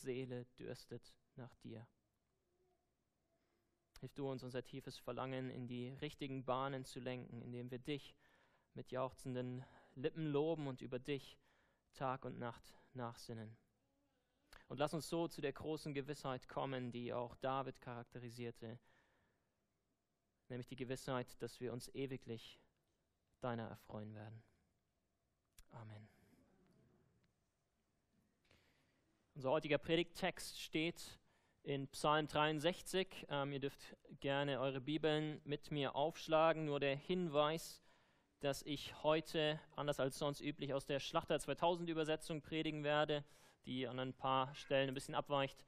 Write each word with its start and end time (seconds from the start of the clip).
Seele 0.00 0.46
dürstet 0.58 1.14
nach 1.36 1.54
dir. 1.56 1.86
Hilf 4.00 4.14
du 4.14 4.30
uns, 4.30 4.42
unser 4.42 4.64
tiefes 4.64 4.96
Verlangen 4.96 5.50
in 5.50 5.68
die 5.68 5.90
richtigen 6.00 6.44
Bahnen 6.44 6.84
zu 6.84 7.00
lenken, 7.00 7.42
indem 7.42 7.70
wir 7.70 7.78
dich 7.78 8.14
mit 8.74 8.90
jauchzenden 8.90 9.64
Lippen 9.94 10.26
loben 10.26 10.66
und 10.66 10.80
über 10.80 10.98
dich 10.98 11.38
Tag 11.92 12.24
und 12.24 12.38
Nacht 12.38 12.74
nachsinnen. 12.94 13.56
Und 14.68 14.78
lass 14.78 14.94
uns 14.94 15.08
so 15.08 15.28
zu 15.28 15.40
der 15.40 15.52
großen 15.52 15.92
Gewissheit 15.92 16.48
kommen, 16.48 16.92
die 16.92 17.12
auch 17.12 17.34
David 17.36 17.80
charakterisierte, 17.80 18.78
nämlich 20.48 20.68
die 20.68 20.76
Gewissheit, 20.76 21.40
dass 21.42 21.60
wir 21.60 21.72
uns 21.72 21.88
ewiglich 21.88 22.60
deiner 23.40 23.68
erfreuen 23.68 24.14
werden. 24.14 24.42
Amen. 25.72 26.19
Unser 29.40 29.52
heutiger 29.52 29.78
Predigttext 29.78 30.60
steht 30.60 31.18
in 31.62 31.88
Psalm 31.88 32.28
63. 32.28 33.26
Ähm, 33.30 33.52
ihr 33.52 33.60
dürft 33.60 33.96
gerne 34.20 34.60
eure 34.60 34.82
Bibeln 34.82 35.40
mit 35.44 35.70
mir 35.70 35.96
aufschlagen. 35.96 36.66
Nur 36.66 36.78
der 36.78 36.94
Hinweis, 36.94 37.82
dass 38.40 38.60
ich 38.60 39.02
heute, 39.02 39.58
anders 39.76 39.98
als 39.98 40.18
sonst 40.18 40.42
üblich, 40.42 40.74
aus 40.74 40.84
der 40.84 41.00
Schlachter 41.00 41.40
2000 41.40 41.88
Übersetzung 41.88 42.42
predigen 42.42 42.84
werde, 42.84 43.24
die 43.64 43.88
an 43.88 43.98
ein 43.98 44.12
paar 44.12 44.54
Stellen 44.54 44.88
ein 44.88 44.94
bisschen 44.94 45.14
abweicht 45.14 45.64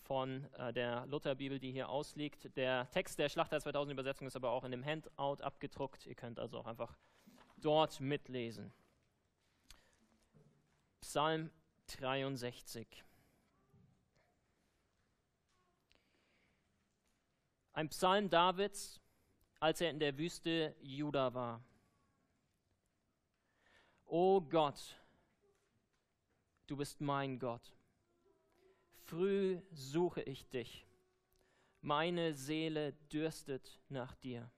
von 0.00 0.52
äh, 0.54 0.72
der 0.72 1.06
Lutherbibel, 1.06 1.60
die 1.60 1.70
hier 1.70 1.88
ausliegt. 1.88 2.56
Der 2.56 2.90
Text 2.90 3.20
der 3.20 3.28
Schlachter 3.28 3.60
2000 3.60 3.92
Übersetzung 3.92 4.26
ist 4.26 4.34
aber 4.34 4.50
auch 4.50 4.64
in 4.64 4.72
dem 4.72 4.84
Handout 4.84 5.44
abgedruckt. 5.44 6.06
Ihr 6.06 6.16
könnt 6.16 6.40
also 6.40 6.58
auch 6.58 6.66
einfach 6.66 6.98
dort 7.56 8.00
mitlesen. 8.00 8.72
Psalm 11.02 11.52
63. 11.86 12.86
Ein 17.72 17.88
Psalm 17.90 18.30
Davids, 18.30 19.00
als 19.60 19.80
er 19.80 19.90
in 19.90 19.98
der 19.98 20.16
Wüste 20.16 20.74
Juda 20.80 21.34
war. 21.34 21.62
O 24.06 24.40
Gott, 24.40 24.96
du 26.66 26.76
bist 26.76 27.00
mein 27.00 27.38
Gott. 27.38 27.76
Früh 29.04 29.60
suche 29.72 30.22
ich 30.22 30.48
dich. 30.48 30.86
Meine 31.80 32.34
Seele 32.34 32.92
dürstet 33.12 33.80
nach 33.88 34.14
dir. 34.16 34.50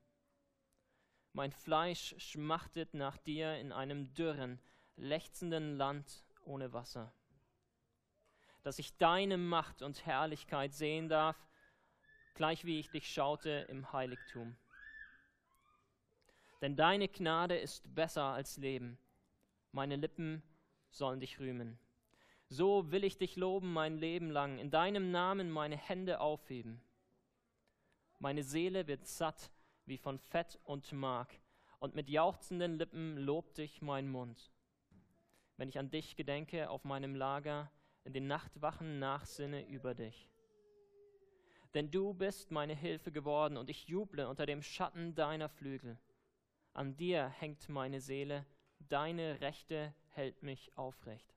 Mein 1.32 1.52
Fleisch 1.52 2.14
schmachtet 2.18 2.94
nach 2.94 3.18
dir 3.18 3.56
in 3.56 3.72
einem 3.72 4.14
dürren, 4.14 4.60
lechzenden 4.96 5.76
Land 5.76 6.24
ohne 6.48 6.72
Wasser. 6.72 7.12
Dass 8.62 8.78
ich 8.78 8.96
deine 8.96 9.38
Macht 9.38 9.82
und 9.82 10.04
Herrlichkeit 10.04 10.74
sehen 10.74 11.08
darf, 11.08 11.36
gleich 12.34 12.64
wie 12.64 12.80
ich 12.80 12.90
dich 12.90 13.12
schaute 13.12 13.66
im 13.68 13.92
Heiligtum. 13.92 14.56
Denn 16.60 16.74
deine 16.74 17.08
Gnade 17.08 17.56
ist 17.56 17.94
besser 17.94 18.24
als 18.24 18.56
Leben 18.56 18.98
meine 19.72 19.96
Lippen 19.96 20.42
sollen 20.90 21.20
dich 21.20 21.38
rühmen. 21.38 21.78
So 22.48 22.90
will 22.90 23.04
ich 23.04 23.18
dich 23.18 23.36
loben 23.36 23.72
mein 23.72 23.96
Leben 23.96 24.30
lang, 24.30 24.58
in 24.58 24.70
deinem 24.70 25.10
Namen 25.10 25.50
meine 25.50 25.76
Hände 25.76 26.20
aufheben. 26.20 26.80
Meine 28.18 28.42
Seele 28.42 28.86
wird 28.86 29.06
satt 29.06 29.50
wie 29.84 29.98
von 29.98 30.18
Fett 30.18 30.58
und 30.64 30.90
Mark, 30.92 31.38
und 31.78 31.94
mit 31.94 32.10
jauchzenden 32.10 32.76
Lippen 32.76 33.18
lobt 33.18 33.58
dich 33.58 33.82
mein 33.82 34.08
Mund. 34.08 34.50
Wenn 35.58 35.68
ich 35.68 35.78
an 35.78 35.90
dich 35.90 36.14
gedenke 36.14 36.70
auf 36.70 36.84
meinem 36.84 37.16
Lager, 37.16 37.70
in 38.04 38.12
den 38.12 38.28
Nachtwachen 38.28 39.00
nachsinne 39.00 39.66
über 39.66 39.94
dich. 39.94 40.30
Denn 41.74 41.90
du 41.90 42.14
bist 42.14 42.52
meine 42.52 42.74
Hilfe 42.74 43.12
geworden, 43.12 43.56
und 43.56 43.68
ich 43.68 43.88
juble 43.88 44.28
unter 44.28 44.46
dem 44.46 44.62
Schatten 44.62 45.14
deiner 45.16 45.48
Flügel. 45.48 45.98
An 46.72 46.96
dir 46.96 47.28
hängt 47.28 47.68
meine 47.68 48.00
Seele, 48.00 48.46
deine 48.78 49.40
Rechte 49.40 49.92
hält 50.10 50.42
mich 50.44 50.70
aufrecht. 50.78 51.34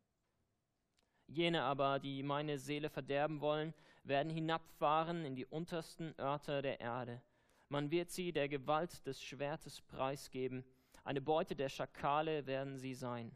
Jene 1.26 1.64
aber, 1.64 2.00
die 2.00 2.22
meine 2.22 2.60
Seele 2.60 2.90
verderben 2.90 3.42
wollen, 3.42 3.74
werden 4.04 4.32
hinabfahren 4.32 5.26
in 5.26 5.36
die 5.36 5.48
untersten 5.48 6.14
Örter 6.20 6.62
der 6.62 6.80
Erde. 6.80 7.22
Man 7.70 7.90
wird 7.90 8.12
sie 8.12 8.32
der 8.32 8.50
Gewalt 8.50 9.06
des 9.08 9.24
Schwertes 9.24 9.82
preisgeben, 9.82 10.64
eine 11.04 11.22
Beute 11.22 11.56
der 11.56 11.70
Schakale 11.70 12.46
werden 12.46 12.78
sie 12.78 12.94
sein. 12.94 13.36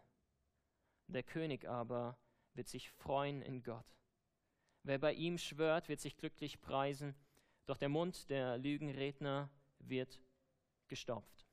Der 1.07 1.23
König 1.23 1.65
aber 1.67 2.17
wird 2.53 2.67
sich 2.67 2.89
freuen 2.91 3.41
in 3.41 3.63
Gott. 3.63 3.85
Wer 4.83 4.99
bei 4.99 5.13
ihm 5.13 5.37
schwört, 5.37 5.89
wird 5.89 5.99
sich 5.99 6.17
glücklich 6.17 6.61
preisen, 6.61 7.15
doch 7.65 7.77
der 7.77 7.89
Mund 7.89 8.29
der 8.29 8.57
Lügenredner 8.57 9.49
wird 9.79 10.19
gestopft. 10.87 11.45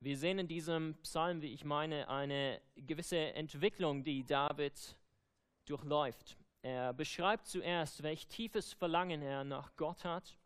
Wir 0.00 0.18
sehen 0.18 0.40
in 0.40 0.48
diesem 0.48 0.96
Psalm, 1.02 1.42
wie 1.42 1.52
ich 1.52 1.64
meine, 1.64 2.08
eine 2.08 2.60
gewisse 2.74 3.34
Entwicklung, 3.34 4.02
die 4.02 4.24
David 4.24 4.96
durchläuft. 5.64 6.36
Er 6.62 6.92
beschreibt 6.92 7.46
zuerst, 7.46 8.02
welch 8.02 8.26
tiefes 8.26 8.72
Verlangen 8.72 9.22
er 9.22 9.44
nach 9.44 9.76
Gott 9.76 10.04
hat. 10.04 10.36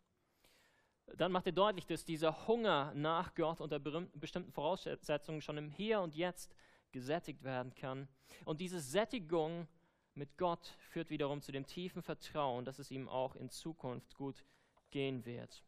Dann 1.15 1.31
macht 1.31 1.45
er 1.45 1.53
deutlich, 1.53 1.85
dass 1.85 2.05
dieser 2.05 2.47
Hunger 2.47 2.91
nach 2.93 3.33
Gott 3.33 3.61
unter 3.61 3.79
bestimmten 3.79 4.51
Voraussetzungen 4.51 5.41
schon 5.41 5.57
im 5.57 5.69
Hier 5.69 6.01
und 6.01 6.15
Jetzt 6.15 6.55
gesättigt 6.91 7.43
werden 7.43 7.73
kann. 7.75 8.07
Und 8.45 8.59
diese 8.59 8.79
Sättigung 8.79 9.67
mit 10.13 10.37
Gott 10.37 10.75
führt 10.79 11.09
wiederum 11.09 11.41
zu 11.41 11.51
dem 11.51 11.65
tiefen 11.65 12.01
Vertrauen, 12.01 12.65
dass 12.65 12.79
es 12.79 12.91
ihm 12.91 13.07
auch 13.07 13.35
in 13.35 13.49
Zukunft 13.49 14.15
gut 14.15 14.43
gehen 14.89 15.25
wird. 15.25 15.63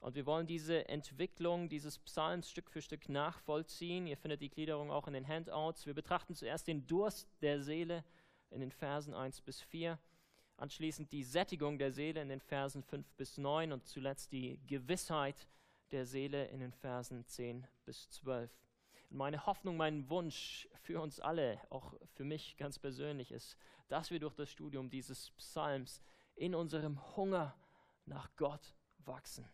Und 0.00 0.14
wir 0.14 0.24
wollen 0.24 0.46
diese 0.46 0.88
Entwicklung 0.88 1.68
dieses 1.68 1.98
Psalms 1.98 2.50
Stück 2.50 2.70
für 2.70 2.80
Stück 2.80 3.10
nachvollziehen. 3.10 4.06
Ihr 4.06 4.16
findet 4.16 4.40
die 4.40 4.48
Gliederung 4.48 4.90
auch 4.90 5.06
in 5.06 5.12
den 5.12 5.28
Handouts. 5.28 5.84
Wir 5.84 5.92
betrachten 5.92 6.34
zuerst 6.34 6.66
den 6.66 6.86
Durst 6.86 7.28
der 7.42 7.60
Seele 7.60 8.02
in 8.48 8.60
den 8.60 8.72
Versen 8.72 9.12
1 9.12 9.42
bis 9.42 9.60
4, 9.60 9.98
anschließend 10.60 11.12
die 11.12 11.24
Sättigung 11.24 11.78
der 11.78 11.92
Seele 11.92 12.22
in 12.22 12.28
den 12.28 12.40
Versen 12.40 12.82
5 12.82 13.12
bis 13.14 13.38
9 13.38 13.72
und 13.72 13.86
zuletzt 13.86 14.32
die 14.32 14.60
Gewissheit 14.66 15.48
der 15.90 16.06
Seele 16.06 16.46
in 16.46 16.60
den 16.60 16.72
Versen 16.72 17.26
10 17.26 17.66
bis 17.84 18.08
12. 18.10 18.50
Und 19.10 19.16
meine 19.16 19.46
Hoffnung, 19.46 19.76
mein 19.76 20.08
Wunsch 20.08 20.68
für 20.82 21.00
uns 21.00 21.18
alle, 21.18 21.60
auch 21.70 21.94
für 22.14 22.24
mich 22.24 22.56
ganz 22.56 22.78
persönlich, 22.78 23.32
ist, 23.32 23.56
dass 23.88 24.10
wir 24.10 24.20
durch 24.20 24.34
das 24.34 24.50
Studium 24.50 24.90
dieses 24.90 25.30
Psalms 25.32 26.00
in 26.36 26.54
unserem 26.54 27.16
Hunger 27.16 27.54
nach 28.06 28.30
Gott 28.36 28.76
wachsen 28.98 29.48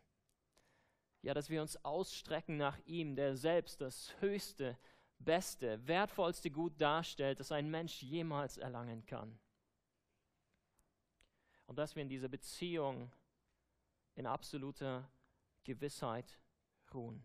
ja, 1.26 1.34
dass 1.34 1.50
wir 1.50 1.60
uns 1.60 1.84
ausstrecken 1.84 2.56
nach 2.56 2.78
ihm, 2.86 3.16
der 3.16 3.36
selbst 3.36 3.80
das 3.80 4.14
höchste, 4.20 4.78
beste, 5.18 5.84
wertvollste 5.88 6.52
Gut 6.52 6.80
darstellt, 6.80 7.40
das 7.40 7.50
ein 7.50 7.68
Mensch 7.68 8.00
jemals 8.00 8.58
erlangen 8.58 9.04
kann. 9.06 9.36
Und 11.66 11.78
dass 11.78 11.97
wir 11.97 12.03
in 12.03 12.09
dieser 12.09 12.28
Beziehung 12.28 13.10
in 14.15 14.27
absoluter 14.27 15.09
Gewissheit 15.65 16.38
ruhen. 16.94 17.25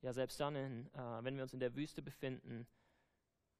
Ja, 0.00 0.12
selbst 0.12 0.40
dann, 0.40 0.56
in, 0.56 0.86
äh, 0.94 1.24
wenn 1.24 1.36
wir 1.36 1.42
uns 1.42 1.52
in 1.52 1.60
der 1.60 1.76
Wüste 1.76 2.02
befinden, 2.02 2.66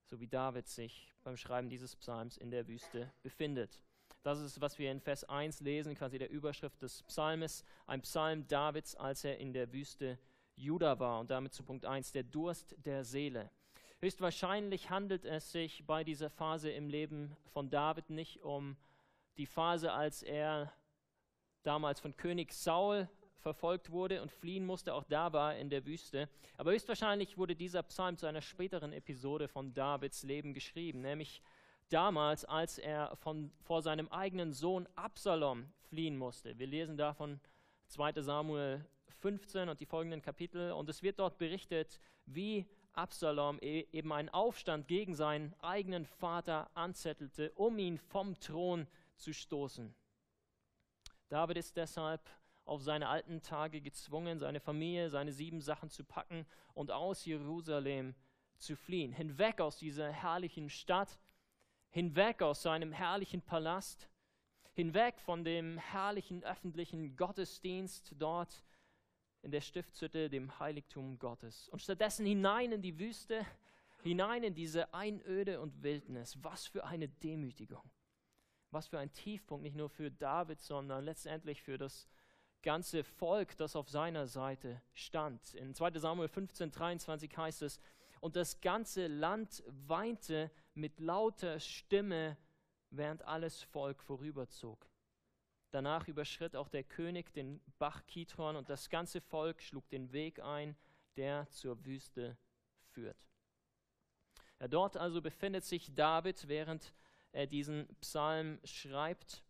so 0.06 0.18
wie 0.20 0.26
David 0.26 0.66
sich 0.66 1.14
beim 1.22 1.36
Schreiben 1.36 1.70
dieses 1.70 1.94
Psalms 1.96 2.36
in 2.36 2.50
der 2.50 2.66
Wüste 2.66 3.12
befindet. 3.22 3.80
Das 4.22 4.40
ist, 4.40 4.60
was 4.60 4.78
wir 4.78 4.90
in 4.90 5.00
Vers 5.00 5.24
1 5.24 5.60
lesen, 5.60 5.94
quasi 5.94 6.18
der 6.18 6.30
Überschrift 6.30 6.80
des 6.82 7.02
Psalmes, 7.04 7.64
ein 7.86 8.02
Psalm 8.02 8.46
Davids, 8.46 8.94
als 8.94 9.24
er 9.24 9.38
in 9.38 9.52
der 9.52 9.72
Wüste 9.72 10.18
Juda 10.54 10.98
war. 10.98 11.20
Und 11.20 11.30
damit 11.30 11.54
zu 11.54 11.62
Punkt 11.62 11.86
1, 11.86 12.12
der 12.12 12.22
Durst 12.22 12.74
der 12.84 13.04
Seele. 13.04 13.50
Höchstwahrscheinlich 14.00 14.90
handelt 14.90 15.24
es 15.24 15.52
sich 15.52 15.84
bei 15.86 16.02
dieser 16.04 16.30
Phase 16.30 16.70
im 16.70 16.88
Leben 16.88 17.36
von 17.52 17.70
David 17.70 18.10
nicht 18.10 18.42
um 18.42 18.76
die 19.36 19.46
Phase, 19.46 19.92
als 19.92 20.22
er 20.22 20.72
damals 21.62 22.00
von 22.00 22.16
König 22.16 22.52
Saul 22.52 23.08
verfolgt 23.38 23.90
wurde 23.90 24.22
und 24.22 24.30
fliehen 24.30 24.64
musste, 24.64 24.94
auch 24.94 25.04
da 25.04 25.32
war 25.32 25.56
in 25.56 25.68
der 25.68 25.84
Wüste. 25.84 26.28
Aber 26.56 26.72
höchstwahrscheinlich 26.72 27.36
wurde 27.36 27.56
dieser 27.56 27.82
Psalm 27.82 28.16
zu 28.16 28.26
einer 28.26 28.40
späteren 28.40 28.92
Episode 28.92 29.48
von 29.48 29.74
Davids 29.74 30.22
Leben 30.22 30.54
geschrieben, 30.54 31.00
nämlich 31.00 31.42
damals, 31.88 32.44
als 32.44 32.78
er 32.78 33.16
von, 33.16 33.52
vor 33.62 33.82
seinem 33.82 34.08
eigenen 34.08 34.52
Sohn 34.52 34.88
Absalom 34.94 35.72
fliehen 35.88 36.16
musste. 36.16 36.58
Wir 36.58 36.66
lesen 36.66 36.96
davon 36.96 37.40
2 37.88 38.22
Samuel 38.22 38.84
15 39.20 39.68
und 39.68 39.80
die 39.80 39.86
folgenden 39.86 40.22
Kapitel. 40.22 40.72
Und 40.72 40.88
es 40.88 41.02
wird 41.02 41.18
dort 41.18 41.38
berichtet, 41.38 42.00
wie 42.26 42.66
Absalom 42.94 43.58
e, 43.60 43.86
eben 43.92 44.12
einen 44.12 44.28
Aufstand 44.28 44.88
gegen 44.88 45.14
seinen 45.14 45.54
eigenen 45.60 46.06
Vater 46.06 46.70
anzettelte, 46.74 47.52
um 47.52 47.78
ihn 47.78 47.98
vom 47.98 48.38
Thron 48.38 48.86
zu 48.86 49.01
stoßen. 49.30 49.94
David 51.28 51.56
ist 51.56 51.76
deshalb 51.76 52.28
auf 52.64 52.82
seine 52.82 53.08
alten 53.08 53.42
Tage 53.42 53.80
gezwungen, 53.80 54.38
seine 54.38 54.60
Familie, 54.60 55.10
seine 55.10 55.32
sieben 55.32 55.60
Sachen 55.60 55.90
zu 55.90 56.04
packen 56.04 56.46
und 56.74 56.90
aus 56.90 57.24
Jerusalem 57.24 58.14
zu 58.56 58.76
fliehen, 58.76 59.12
hinweg 59.12 59.60
aus 59.60 59.78
dieser 59.78 60.10
herrlichen 60.10 60.70
Stadt, 60.70 61.18
hinweg 61.90 62.42
aus 62.42 62.62
seinem 62.62 62.92
herrlichen 62.92 63.42
Palast, 63.42 64.08
hinweg 64.72 65.20
von 65.20 65.44
dem 65.44 65.78
herrlichen 65.78 66.42
öffentlichen 66.44 67.16
Gottesdienst 67.16 68.14
dort 68.18 68.64
in 69.42 69.50
der 69.50 69.60
Stiftshütte, 69.60 70.30
dem 70.30 70.58
Heiligtum 70.60 71.18
Gottes, 71.18 71.68
und 71.68 71.82
stattdessen 71.82 72.24
hinein 72.24 72.72
in 72.72 72.82
die 72.82 72.98
Wüste, 72.98 73.44
hinein 74.02 74.44
in 74.44 74.54
diese 74.54 74.94
Einöde 74.94 75.60
und 75.60 75.82
Wildnis. 75.82 76.38
Was 76.42 76.66
für 76.66 76.84
eine 76.84 77.08
Demütigung. 77.08 77.90
Was 78.72 78.88
für 78.88 78.98
ein 78.98 79.12
Tiefpunkt, 79.12 79.62
nicht 79.62 79.76
nur 79.76 79.88
für 79.88 80.10
David, 80.10 80.60
sondern 80.60 81.04
letztendlich 81.04 81.62
für 81.62 81.78
das 81.78 82.08
ganze 82.62 83.04
Volk, 83.04 83.56
das 83.56 83.76
auf 83.76 83.88
seiner 83.88 84.26
Seite 84.26 84.80
stand. 84.94 85.54
In 85.54 85.74
2 85.74 85.98
Samuel 85.98 86.28
15, 86.28 86.70
23 86.70 87.36
heißt 87.36 87.62
es, 87.62 87.80
und 88.20 88.36
das 88.36 88.60
ganze 88.60 89.08
Land 89.08 89.62
weinte 89.66 90.50
mit 90.74 91.00
lauter 91.00 91.60
Stimme, 91.60 92.36
während 92.90 93.24
alles 93.24 93.62
Volk 93.62 94.02
vorüberzog. 94.02 94.86
Danach 95.70 96.06
überschritt 96.06 96.54
auch 96.54 96.68
der 96.68 96.84
König 96.84 97.32
den 97.32 97.60
Bach 97.78 98.06
Kidron 98.06 98.56
und 98.56 98.68
das 98.68 98.90
ganze 98.90 99.20
Volk 99.20 99.60
schlug 99.62 99.88
den 99.88 100.12
Weg 100.12 100.40
ein, 100.40 100.76
der 101.16 101.48
zur 101.50 101.84
Wüste 101.84 102.36
führt. 102.92 103.26
Ja, 104.60 104.68
dort 104.68 104.96
also 104.96 105.20
befindet 105.20 105.64
sich 105.64 105.92
David, 105.94 106.46
während 106.46 106.92
er 107.32 107.46
diesen 107.46 107.88
Psalm 108.00 108.58
schreibt. 108.64 109.42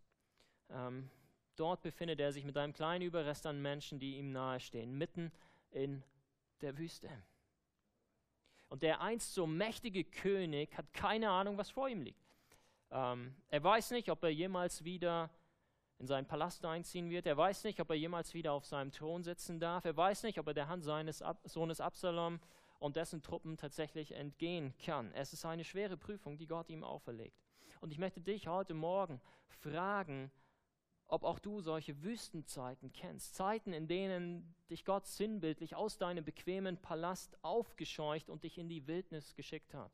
Ähm, 0.70 1.10
dort 1.56 1.82
befindet 1.82 2.20
er 2.20 2.32
sich 2.32 2.44
mit 2.44 2.56
einem 2.56 2.72
kleinen 2.72 3.02
Überrest 3.02 3.46
an 3.46 3.60
Menschen, 3.60 3.98
die 3.98 4.16
ihm 4.16 4.32
nahestehen, 4.32 4.96
mitten 4.96 5.32
in 5.70 6.02
der 6.60 6.78
Wüste. 6.78 7.10
Und 8.68 8.82
der 8.82 9.00
einst 9.00 9.34
so 9.34 9.46
mächtige 9.46 10.04
König 10.04 10.76
hat 10.78 10.92
keine 10.94 11.30
Ahnung, 11.30 11.58
was 11.58 11.70
vor 11.70 11.88
ihm 11.88 12.00
liegt. 12.00 12.24
Ähm, 12.90 13.34
er 13.48 13.62
weiß 13.62 13.90
nicht, 13.90 14.10
ob 14.10 14.22
er 14.22 14.30
jemals 14.30 14.84
wieder 14.84 15.30
in 15.98 16.06
seinen 16.06 16.26
Palast 16.26 16.64
einziehen 16.64 17.10
wird. 17.10 17.26
Er 17.26 17.36
weiß 17.36 17.64
nicht, 17.64 17.80
ob 17.80 17.90
er 17.90 17.96
jemals 17.96 18.34
wieder 18.34 18.52
auf 18.52 18.64
seinem 18.64 18.90
Thron 18.90 19.22
sitzen 19.22 19.60
darf. 19.60 19.84
Er 19.84 19.96
weiß 19.96 20.22
nicht, 20.22 20.38
ob 20.38 20.46
er 20.46 20.54
der 20.54 20.68
Hand 20.68 20.84
seines 20.84 21.22
Ab 21.22 21.40
Sohnes 21.44 21.80
Absalom 21.80 22.40
und 22.78 22.96
dessen 22.96 23.22
Truppen 23.22 23.56
tatsächlich 23.56 24.12
entgehen 24.12 24.74
kann. 24.78 25.12
Es 25.12 25.32
ist 25.32 25.44
eine 25.44 25.64
schwere 25.64 25.96
Prüfung, 25.96 26.36
die 26.36 26.46
Gott 26.46 26.68
ihm 26.68 26.82
auferlegt. 26.82 27.38
Und 27.82 27.90
ich 27.90 27.98
möchte 27.98 28.20
dich 28.20 28.46
heute 28.46 28.74
Morgen 28.74 29.20
fragen, 29.48 30.30
ob 31.08 31.24
auch 31.24 31.40
du 31.40 31.60
solche 31.60 32.00
Wüstenzeiten 32.04 32.92
kennst. 32.92 33.34
Zeiten, 33.34 33.72
in 33.72 33.88
denen 33.88 34.54
dich 34.70 34.84
Gott 34.84 35.04
sinnbildlich 35.04 35.74
aus 35.74 35.98
deinem 35.98 36.24
bequemen 36.24 36.76
Palast 36.76 37.36
aufgescheucht 37.42 38.30
und 38.30 38.44
dich 38.44 38.56
in 38.56 38.68
die 38.68 38.86
Wildnis 38.86 39.34
geschickt 39.34 39.74
hat. 39.74 39.90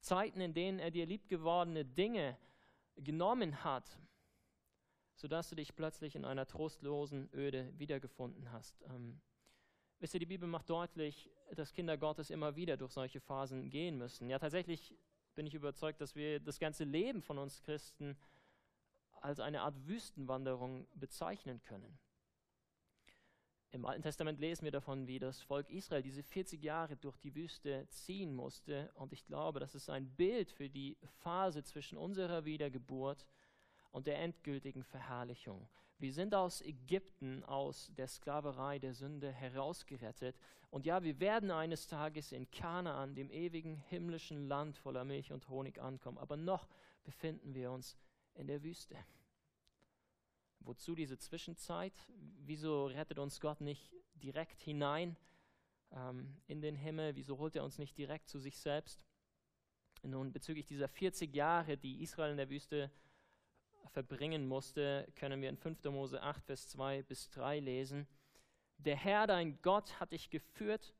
Zeiten, 0.00 0.40
in 0.40 0.52
denen 0.52 0.80
er 0.80 0.90
dir 0.90 1.06
liebgewordene 1.06 1.84
Dinge 1.84 2.36
genommen 2.96 3.62
hat, 3.62 4.00
sodass 5.14 5.50
du 5.50 5.54
dich 5.54 5.76
plötzlich 5.76 6.16
in 6.16 6.24
einer 6.24 6.46
trostlosen 6.46 7.30
Öde 7.32 7.72
wiedergefunden 7.78 8.50
hast. 8.50 8.82
Ähm, 8.88 9.20
wisst 10.00 10.14
ihr, 10.14 10.20
die 10.20 10.26
Bibel 10.26 10.48
macht 10.48 10.68
deutlich, 10.68 11.30
dass 11.54 11.72
Kinder 11.72 11.96
Gottes 11.96 12.28
immer 12.28 12.56
wieder 12.56 12.76
durch 12.76 12.90
solche 12.90 13.20
Phasen 13.20 13.70
gehen 13.70 13.98
müssen. 13.98 14.28
Ja, 14.28 14.40
tatsächlich 14.40 14.96
bin 15.40 15.46
ich 15.46 15.54
überzeugt, 15.54 16.02
dass 16.02 16.14
wir 16.14 16.38
das 16.38 16.58
ganze 16.58 16.84
Leben 16.84 17.22
von 17.22 17.38
uns 17.38 17.62
Christen 17.62 18.14
als 19.22 19.40
eine 19.40 19.62
Art 19.62 19.74
Wüstenwanderung 19.86 20.86
bezeichnen 20.92 21.62
können. 21.62 21.98
Im 23.70 23.86
Alten 23.86 24.02
Testament 24.02 24.38
lesen 24.38 24.64
wir 24.64 24.70
davon, 24.70 25.06
wie 25.06 25.18
das 25.18 25.40
Volk 25.40 25.70
Israel 25.70 26.02
diese 26.02 26.22
40 26.22 26.62
Jahre 26.62 26.94
durch 26.98 27.16
die 27.16 27.34
Wüste 27.34 27.88
ziehen 27.88 28.34
musste. 28.34 28.92
Und 28.96 29.14
ich 29.14 29.24
glaube, 29.24 29.60
das 29.60 29.74
ist 29.74 29.88
ein 29.88 30.14
Bild 30.14 30.50
für 30.50 30.68
die 30.68 30.98
Phase 31.22 31.64
zwischen 31.64 31.96
unserer 31.96 32.44
Wiedergeburt 32.44 33.24
und 33.92 34.06
der 34.06 34.18
endgültigen 34.18 34.84
Verherrlichung. 34.84 35.66
Wir 36.00 36.14
sind 36.14 36.34
aus 36.34 36.62
Ägypten, 36.62 37.44
aus 37.44 37.92
der 37.94 38.08
Sklaverei 38.08 38.78
der 38.78 38.94
Sünde 38.94 39.30
herausgerettet. 39.30 40.34
Und 40.70 40.86
ja, 40.86 41.02
wir 41.02 41.20
werden 41.20 41.50
eines 41.50 41.86
Tages 41.86 42.32
in 42.32 42.50
Kanaan, 42.50 43.14
dem 43.14 43.30
ewigen 43.30 43.76
himmlischen 43.76 44.48
Land 44.48 44.78
voller 44.78 45.04
Milch 45.04 45.30
und 45.30 45.48
Honig 45.50 45.78
ankommen. 45.78 46.16
Aber 46.16 46.38
noch 46.38 46.68
befinden 47.04 47.54
wir 47.54 47.70
uns 47.70 47.98
in 48.34 48.46
der 48.46 48.62
Wüste. 48.62 48.96
Wozu 50.60 50.94
diese 50.94 51.18
Zwischenzeit? 51.18 51.92
Wieso 52.46 52.86
rettet 52.86 53.18
uns 53.18 53.38
Gott 53.38 53.60
nicht 53.60 53.92
direkt 54.14 54.62
hinein 54.62 55.18
ähm, 55.92 56.34
in 56.46 56.62
den 56.62 56.76
Himmel? 56.76 57.14
Wieso 57.14 57.36
holt 57.36 57.56
er 57.56 57.64
uns 57.64 57.78
nicht 57.78 57.98
direkt 57.98 58.28
zu 58.28 58.38
sich 58.38 58.58
selbst? 58.58 59.04
Nun, 60.02 60.32
bezüglich 60.32 60.64
dieser 60.64 60.88
40 60.88 61.34
Jahre, 61.34 61.76
die 61.76 62.02
Israel 62.02 62.30
in 62.30 62.38
der 62.38 62.48
Wüste 62.48 62.90
verbringen 63.88 64.46
musste, 64.46 65.10
können 65.16 65.40
wir 65.42 65.48
in 65.48 65.56
5. 65.56 65.84
Mose 65.84 66.22
8, 66.22 66.44
Vers 66.44 66.68
2 66.68 67.02
bis 67.02 67.30
3 67.30 67.60
lesen. 67.60 68.06
Der 68.78 68.96
Herr, 68.96 69.26
dein 69.26 69.60
Gott, 69.62 70.00
hat 70.00 70.12
dich 70.12 70.30
geführt, 70.30 70.94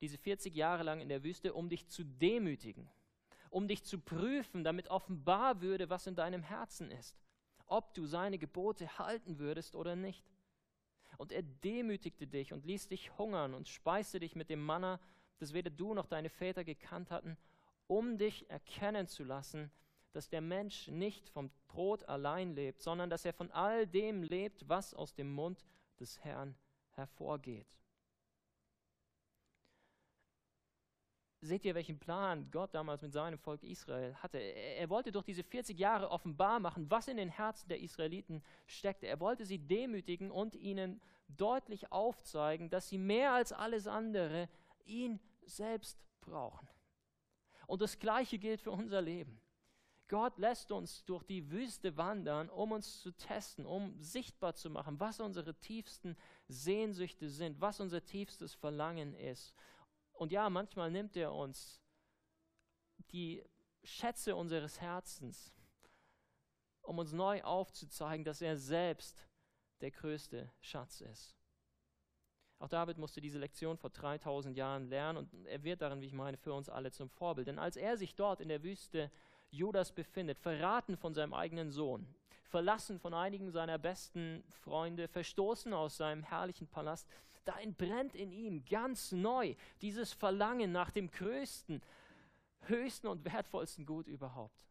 diese 0.00 0.18
40 0.18 0.54
Jahre 0.54 0.82
lang 0.82 1.00
in 1.00 1.08
der 1.08 1.22
Wüste, 1.24 1.54
um 1.54 1.68
dich 1.68 1.88
zu 1.88 2.04
demütigen, 2.04 2.90
um 3.50 3.68
dich 3.68 3.84
zu 3.84 3.98
prüfen, 3.98 4.64
damit 4.64 4.88
offenbar 4.88 5.60
würde, 5.60 5.90
was 5.90 6.06
in 6.06 6.16
deinem 6.16 6.42
Herzen 6.42 6.90
ist, 6.90 7.20
ob 7.66 7.94
du 7.94 8.06
seine 8.06 8.38
Gebote 8.38 8.98
halten 8.98 9.38
würdest 9.38 9.74
oder 9.74 9.96
nicht. 9.96 10.24
Und 11.18 11.32
er 11.32 11.42
demütigte 11.42 12.26
dich 12.26 12.52
und 12.52 12.64
ließ 12.64 12.88
dich 12.88 13.16
hungern 13.16 13.54
und 13.54 13.68
speiste 13.68 14.18
dich 14.18 14.34
mit 14.34 14.50
dem 14.50 14.64
Manna, 14.64 14.98
das 15.38 15.52
weder 15.52 15.70
du 15.70 15.94
noch 15.94 16.06
deine 16.06 16.30
Väter 16.30 16.64
gekannt 16.64 17.10
hatten, 17.10 17.36
um 17.86 18.18
dich 18.18 18.48
erkennen 18.50 19.06
zu 19.06 19.24
lassen, 19.24 19.70
dass 20.12 20.28
der 20.28 20.40
Mensch 20.40 20.88
nicht 20.88 21.28
vom 21.30 21.50
Brot 21.68 22.04
allein 22.04 22.54
lebt, 22.54 22.80
sondern 22.82 23.10
dass 23.10 23.24
er 23.24 23.32
von 23.32 23.50
all 23.50 23.86
dem 23.86 24.22
lebt, 24.22 24.68
was 24.68 24.94
aus 24.94 25.14
dem 25.14 25.32
Mund 25.32 25.64
des 25.98 26.22
Herrn 26.24 26.54
hervorgeht. 26.90 27.66
Seht 31.44 31.64
ihr, 31.64 31.74
welchen 31.74 31.98
Plan 31.98 32.48
Gott 32.52 32.72
damals 32.72 33.02
mit 33.02 33.12
seinem 33.12 33.36
Volk 33.36 33.64
Israel 33.64 34.14
hatte? 34.14 34.38
Er 34.38 34.88
wollte 34.88 35.10
durch 35.10 35.24
diese 35.24 35.42
40 35.42 35.76
Jahre 35.76 36.08
offenbar 36.10 36.60
machen, 36.60 36.88
was 36.88 37.08
in 37.08 37.16
den 37.16 37.30
Herzen 37.30 37.68
der 37.68 37.80
Israeliten 37.80 38.44
steckte. 38.66 39.08
Er 39.08 39.18
wollte 39.18 39.44
sie 39.44 39.58
demütigen 39.58 40.30
und 40.30 40.54
ihnen 40.54 41.00
deutlich 41.26 41.90
aufzeigen, 41.90 42.70
dass 42.70 42.88
sie 42.88 42.98
mehr 42.98 43.32
als 43.32 43.52
alles 43.52 43.88
andere 43.88 44.48
ihn 44.84 45.18
selbst 45.44 45.98
brauchen. 46.20 46.68
Und 47.66 47.82
das 47.82 47.98
Gleiche 47.98 48.38
gilt 48.38 48.60
für 48.60 48.70
unser 48.70 49.02
Leben. 49.02 49.41
Gott 50.12 50.36
lässt 50.36 50.70
uns 50.72 51.06
durch 51.06 51.22
die 51.24 51.50
Wüste 51.50 51.96
wandern, 51.96 52.50
um 52.50 52.72
uns 52.72 53.00
zu 53.00 53.12
testen, 53.12 53.64
um 53.64 53.98
sichtbar 53.98 54.54
zu 54.54 54.68
machen, 54.68 55.00
was 55.00 55.20
unsere 55.20 55.54
tiefsten 55.54 56.18
Sehnsüchte 56.48 57.30
sind, 57.30 57.58
was 57.62 57.80
unser 57.80 58.04
tiefstes 58.04 58.52
Verlangen 58.52 59.14
ist. 59.14 59.54
Und 60.12 60.30
ja, 60.30 60.50
manchmal 60.50 60.90
nimmt 60.90 61.16
er 61.16 61.32
uns 61.32 61.80
die 63.10 63.42
Schätze 63.84 64.36
unseres 64.36 64.82
Herzens, 64.82 65.50
um 66.82 66.98
uns 66.98 67.12
neu 67.12 67.42
aufzuzeigen, 67.42 68.22
dass 68.22 68.42
er 68.42 68.58
selbst 68.58 69.26
der 69.80 69.92
größte 69.92 70.52
Schatz 70.60 71.00
ist. 71.00 71.34
Auch 72.58 72.68
David 72.68 72.98
musste 72.98 73.22
diese 73.22 73.38
Lektion 73.38 73.78
vor 73.78 73.88
3000 73.88 74.58
Jahren 74.58 74.90
lernen 74.90 75.16
und 75.16 75.46
er 75.46 75.64
wird 75.64 75.80
darin, 75.80 76.02
wie 76.02 76.06
ich 76.06 76.12
meine, 76.12 76.36
für 76.36 76.52
uns 76.52 76.68
alle 76.68 76.92
zum 76.92 77.08
Vorbild. 77.08 77.46
Denn 77.48 77.58
als 77.58 77.76
er 77.76 77.96
sich 77.96 78.14
dort 78.14 78.42
in 78.42 78.48
der 78.48 78.62
Wüste 78.62 79.10
Judas 79.52 79.92
befindet, 79.92 80.38
verraten 80.38 80.96
von 80.96 81.14
seinem 81.14 81.34
eigenen 81.34 81.70
Sohn, 81.70 82.06
verlassen 82.44 82.98
von 82.98 83.14
einigen 83.14 83.50
seiner 83.50 83.78
besten 83.78 84.42
Freunde, 84.62 85.08
verstoßen 85.08 85.72
aus 85.74 85.98
seinem 85.98 86.22
herrlichen 86.22 86.66
Palast, 86.66 87.06
da 87.44 87.58
entbrennt 87.58 88.14
in 88.14 88.32
ihm 88.32 88.64
ganz 88.64 89.12
neu 89.12 89.54
dieses 89.82 90.12
Verlangen 90.12 90.72
nach 90.72 90.90
dem 90.90 91.10
größten, 91.10 91.82
höchsten 92.62 93.06
und 93.08 93.24
wertvollsten 93.24 93.84
Gut 93.84 94.06
überhaupt, 94.06 94.64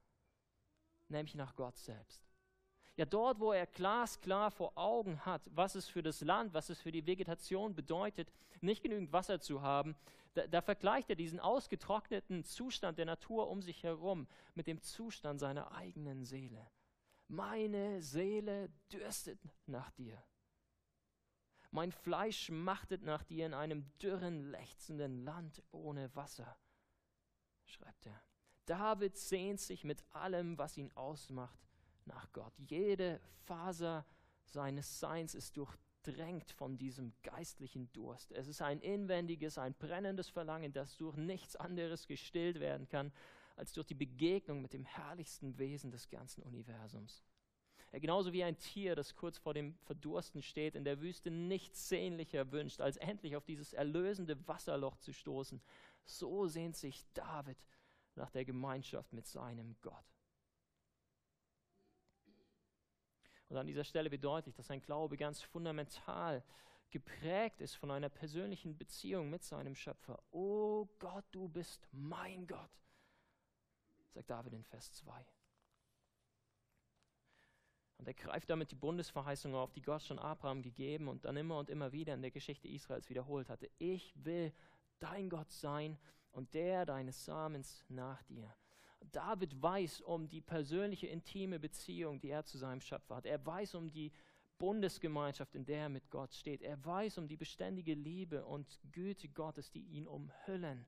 nämlich 1.10 1.36
nach 1.36 1.56
Gott 1.56 1.78
selbst. 1.78 2.22
Ja, 2.98 3.06
dort, 3.06 3.40
wo 3.40 3.52
er 3.52 3.68
glasklar 3.68 4.52
vor 4.52 4.74
Augen 4.76 5.26
hat, 5.26 5.42
was 5.54 5.76
es 5.76 5.88
für 5.88 6.04
das 6.04 6.22
Land, 6.22 6.54
was 6.54 6.70
es 6.70 6.82
für 6.82 6.92
die 6.92 7.06
Vegetation 7.06 7.76
bedeutet, 7.76 8.32
nicht 8.62 8.84
genügend 8.84 9.14
Wasser 9.14 9.40
zu 9.40 9.62
haben, 9.62 9.96
da, 10.34 10.48
da, 10.48 10.62
vergleicht 10.62 11.10
er 11.10 11.16
diesen 11.16 11.40
ausgetrockneten 11.40 12.44
Zustand 12.44 12.98
der 12.98 13.06
Natur 13.06 13.50
um 13.50 13.62
sich 13.62 13.84
herum 13.84 14.28
mit 14.54 14.68
dem 14.68 14.82
Zustand 14.82 15.40
seiner 15.40 15.72
eigenen 15.74 16.24
Seele. 16.24 16.70
Meine 17.28 18.02
Seele 18.02 18.70
dürstet 18.92 19.40
nach 19.66 19.92
dir. 19.92 20.22
Mein 21.72 21.92
Fleisch 21.92 22.50
machtet 22.50 23.04
nach 23.04 23.24
dir 23.24 23.46
in 23.46 23.54
einem 23.54 23.90
dürren, 24.00 24.52
lechzenden 24.52 25.24
Land 25.24 25.64
ohne 25.72 26.14
Wasser, 26.16 26.58
schreibt 27.64 28.06
er. 28.06 28.22
David 28.66 29.18
sehnt 29.18 29.62
sich 29.62 29.84
mit 29.84 30.04
allem, 30.14 30.58
was 30.58 30.78
ihn 30.78 30.92
ausmacht, 30.92 31.60
nach 32.06 32.32
Gott. 32.34 32.54
Jede 32.58 33.22
Faser 33.46 34.06
seines 34.46 35.00
Seins 35.00 35.34
ist 35.34 35.56
drängt 36.04 36.52
von 36.52 36.78
diesem 36.78 37.14
geistlichen 37.24 37.92
Durst. 37.94 38.32
Es 38.32 38.48
ist 38.48 38.62
ein 38.62 38.80
inwendiges, 38.82 39.58
ein 39.58 39.74
brennendes 39.74 40.30
Verlangen, 40.30 40.74
das 40.74 40.98
durch 40.98 41.16
nichts 41.16 41.56
anderes 41.56 42.08
gestillt 42.08 42.60
werden 42.60 42.88
kann, 42.90 43.12
als 43.56 43.74
durch 43.74 43.88
die 43.88 43.96
Begegnung 43.96 44.62
mit 44.62 44.74
dem 44.74 44.86
herrlichsten 44.86 45.58
Wesen 45.58 45.92
des 45.92 46.10
ganzen 46.10 46.44
Universums. 46.44 47.24
Ja, 47.92 48.00
genauso 48.00 48.32
wie 48.32 48.44
ein 48.44 48.58
Tier, 48.58 48.96
das 48.96 49.16
kurz 49.16 49.38
vor 49.38 49.54
dem 49.54 49.76
Verdursten 49.84 50.42
steht, 50.42 50.76
in 50.76 50.86
der 50.86 51.02
Wüste 51.02 51.30
nichts 51.30 51.90
sehnlicher 51.90 52.52
wünscht, 52.52 52.80
als 52.80 52.98
endlich 52.98 53.36
auf 53.36 53.44
dieses 53.44 53.74
erlösende 53.74 54.48
Wasserloch 54.48 54.98
zu 54.98 55.12
stoßen, 55.12 55.62
so 56.06 56.48
sehnt 56.48 56.78
sich 56.78 57.06
David 57.14 57.58
nach 58.16 58.30
der 58.32 58.46
Gemeinschaft 58.46 59.12
mit 59.14 59.28
seinem 59.28 59.76
Gott. 59.82 60.11
Und 63.52 63.58
an 63.58 63.68
dieser 63.68 63.84
Stelle 63.84 64.10
wird 64.10 64.24
deutlich, 64.24 64.56
dass 64.56 64.68
sein 64.68 64.82
Glaube 64.82 65.18
ganz 65.18 65.42
fundamental 65.42 66.42
geprägt 66.90 67.60
ist 67.60 67.76
von 67.76 67.92
einer 67.92 68.08
persönlichen 68.08 68.78
Beziehung 68.78 69.30
mit 69.30 69.44
seinem 69.44 69.76
Schöpfer. 69.76 70.24
Oh 70.32 70.88
Gott, 71.00 71.26
du 71.32 71.50
bist 71.50 71.86
mein 71.92 72.48
Gott, 72.48 72.72
sagt 74.14 74.30
David 74.30 74.54
in 74.54 74.64
Vers 74.64 74.94
2. 74.94 75.26
Und 77.98 78.08
er 78.08 78.14
greift 78.14 78.50
damit 78.50 78.72
die 78.72 78.76
Bundesverheißung 78.76 79.54
auf, 79.54 79.74
die 79.74 79.82
Gott 79.82 80.04
schon 80.04 80.18
Abraham 80.18 80.62
gegeben 80.62 81.10
und 81.10 81.26
dann 81.26 81.36
immer 81.36 81.58
und 81.58 81.70
immer 81.70 81.92
wieder 81.92 82.14
in 82.14 82.22
der 82.22 82.32
Geschichte 82.32 82.70
Israels 82.70 83.10
wiederholt 83.10 83.50
hatte. 83.50 83.70
Ich 83.80 84.14
will 84.16 84.54
dein 85.00 85.30
Gott 85.30 85.52
sein 85.52 86.00
und 86.32 86.54
der 86.54 86.86
deines 86.86 87.26
Samens 87.26 87.84
nach 87.90 88.24
dir. 88.24 88.56
David 89.12 89.62
weiß 89.62 90.02
um 90.02 90.28
die 90.28 90.42
persönliche, 90.42 91.08
intime 91.08 91.60
Beziehung, 91.60 92.20
die 92.20 92.30
er 92.30 92.46
zu 92.46 92.58
seinem 92.58 92.82
Schöpfer 92.82 93.16
hat. 93.16 93.26
Er 93.26 93.44
weiß 93.46 93.76
um 93.76 93.92
die 93.92 94.12
Bundesgemeinschaft, 94.58 95.56
in 95.56 95.66
der 95.66 95.84
er 95.84 95.90
mit 95.90 96.10
Gott 96.12 96.34
steht. 96.34 96.62
Er 96.62 96.84
weiß 96.86 97.18
um 97.18 97.28
die 97.28 97.38
beständige 97.38 97.96
Liebe 97.96 98.46
und 98.46 98.80
Güte 98.92 99.28
Gottes, 99.30 99.72
die 99.72 99.82
ihn 99.82 100.08
umhüllen 100.08 100.86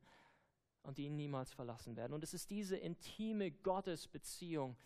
und 0.83 0.97
die 0.97 1.05
ihn 1.05 1.15
niemals 1.15 1.51
verlassen 1.51 1.95
werden. 1.95 2.13
Und 2.13 2.23
es 2.23 2.33
ist 2.33 2.51
diese 2.51 2.77
intime 2.77 3.51
Gottesbeziehung, 3.51 4.77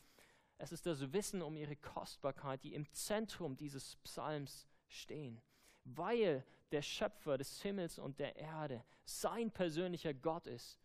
es 0.58 0.72
ist 0.72 0.86
das 0.86 1.12
Wissen 1.14 1.42
um 1.42 1.58
ihre 1.58 1.76
Kostbarkeit, 1.76 2.64
die 2.64 2.74
im 2.74 2.92
Zentrum 2.94 3.58
dieses 3.58 3.98
Psalms 3.98 4.68
stehen. 4.88 5.42
Weil 5.84 6.46
der 6.72 6.82
Schöpfer 6.82 7.38
des 7.38 7.62
Himmels 7.62 8.00
und 8.00 8.20
der 8.20 8.36
Erde 8.38 8.84
sein 9.06 9.52
persönlicher 9.52 10.14
Gott 10.14 10.48
ist, 10.48 10.80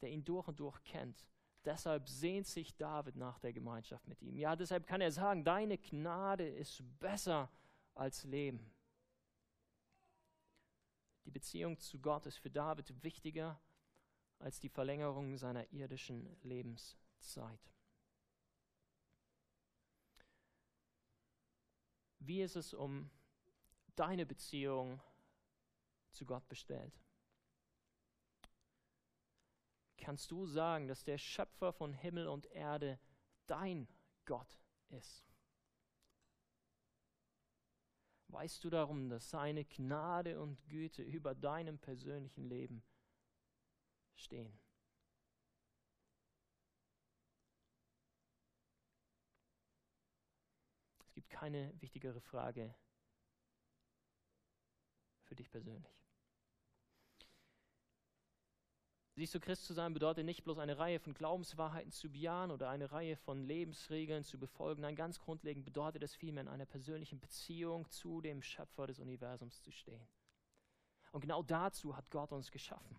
der 0.00 0.10
ihn 0.10 0.24
durch 0.24 0.48
und 0.48 0.58
durch 0.60 0.82
kennt 0.82 1.26
Deshalb 1.68 2.08
sehnt 2.08 2.46
sich 2.46 2.74
David 2.78 3.16
nach 3.16 3.38
der 3.40 3.52
Gemeinschaft 3.52 4.08
mit 4.08 4.22
ihm. 4.22 4.38
Ja, 4.38 4.56
deshalb 4.56 4.86
kann 4.86 5.02
er 5.02 5.12
sagen, 5.12 5.44
deine 5.44 5.76
Gnade 5.76 6.48
ist 6.48 6.82
besser 6.98 7.50
als 7.94 8.24
Leben. 8.24 8.74
Die 11.26 11.30
Beziehung 11.30 11.78
zu 11.78 12.00
Gott 12.00 12.24
ist 12.24 12.38
für 12.38 12.50
David 12.50 13.04
wichtiger 13.04 13.60
als 14.38 14.60
die 14.60 14.70
Verlängerung 14.70 15.36
seiner 15.36 15.70
irdischen 15.70 16.40
Lebenszeit. 16.42 17.60
Wie 22.18 22.40
ist 22.40 22.56
es 22.56 22.72
um 22.72 23.10
deine 23.94 24.24
Beziehung 24.24 25.02
zu 26.12 26.24
Gott 26.24 26.48
bestellt? 26.48 26.98
Kannst 29.98 30.30
du 30.30 30.46
sagen, 30.46 30.88
dass 30.88 31.04
der 31.04 31.18
Schöpfer 31.18 31.72
von 31.72 31.92
Himmel 31.92 32.28
und 32.28 32.46
Erde 32.46 32.98
dein 33.46 33.88
Gott 34.24 34.60
ist. 34.90 35.28
Weißt 38.28 38.62
du 38.62 38.70
darum, 38.70 39.08
dass 39.08 39.30
seine 39.30 39.64
Gnade 39.64 40.40
und 40.40 40.66
Güte 40.68 41.02
über 41.02 41.34
deinem 41.34 41.78
persönlichen 41.78 42.44
Leben 42.44 42.82
stehen? 44.14 44.58
Es 51.04 51.14
gibt 51.14 51.30
keine 51.30 51.72
wichtigere 51.80 52.20
Frage 52.20 52.74
für 55.22 55.34
dich 55.34 55.50
persönlich. 55.50 56.07
Siehst 59.18 59.34
du, 59.34 59.40
Christ 59.40 59.64
zu 59.64 59.74
sein 59.74 59.94
bedeutet 59.94 60.24
nicht 60.24 60.44
bloß 60.44 60.58
eine 60.58 60.78
Reihe 60.78 61.00
von 61.00 61.12
Glaubenswahrheiten 61.12 61.90
zu 61.90 62.08
bejahen 62.08 62.52
oder 62.52 62.68
eine 62.68 62.92
Reihe 62.92 63.16
von 63.16 63.42
Lebensregeln 63.42 64.22
zu 64.22 64.38
befolgen. 64.38 64.82
Nein, 64.82 64.94
ganz 64.94 65.18
grundlegend 65.18 65.64
bedeutet 65.64 66.04
es 66.04 66.14
vielmehr, 66.14 66.42
in 66.42 66.48
einer 66.48 66.66
persönlichen 66.66 67.18
Beziehung 67.18 67.90
zu 67.90 68.20
dem 68.20 68.42
Schöpfer 68.42 68.86
des 68.86 69.00
Universums 69.00 69.60
zu 69.60 69.72
stehen. 69.72 70.06
Und 71.10 71.22
genau 71.22 71.42
dazu 71.42 71.96
hat 71.96 72.12
Gott 72.12 72.30
uns 72.30 72.52
geschaffen. 72.52 72.96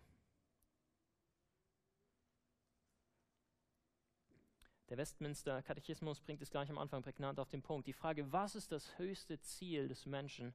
Der 4.89 4.97
Westminster 4.97 5.63
Katechismus 5.63 6.19
bringt 6.19 6.41
es 6.41 6.51
gleich 6.51 6.69
am 6.69 6.79
Anfang 6.79 7.01
prägnant 7.01 7.39
auf 7.39 7.47
den 7.47 7.61
Punkt. 7.61 7.87
Die 7.87 7.93
Frage, 7.93 8.29
was 8.29 8.55
ist 8.55 8.73
das 8.73 8.97
höchste 8.97 9.39
Ziel 9.39 9.87
des 9.87 10.05
Menschen, 10.05 10.53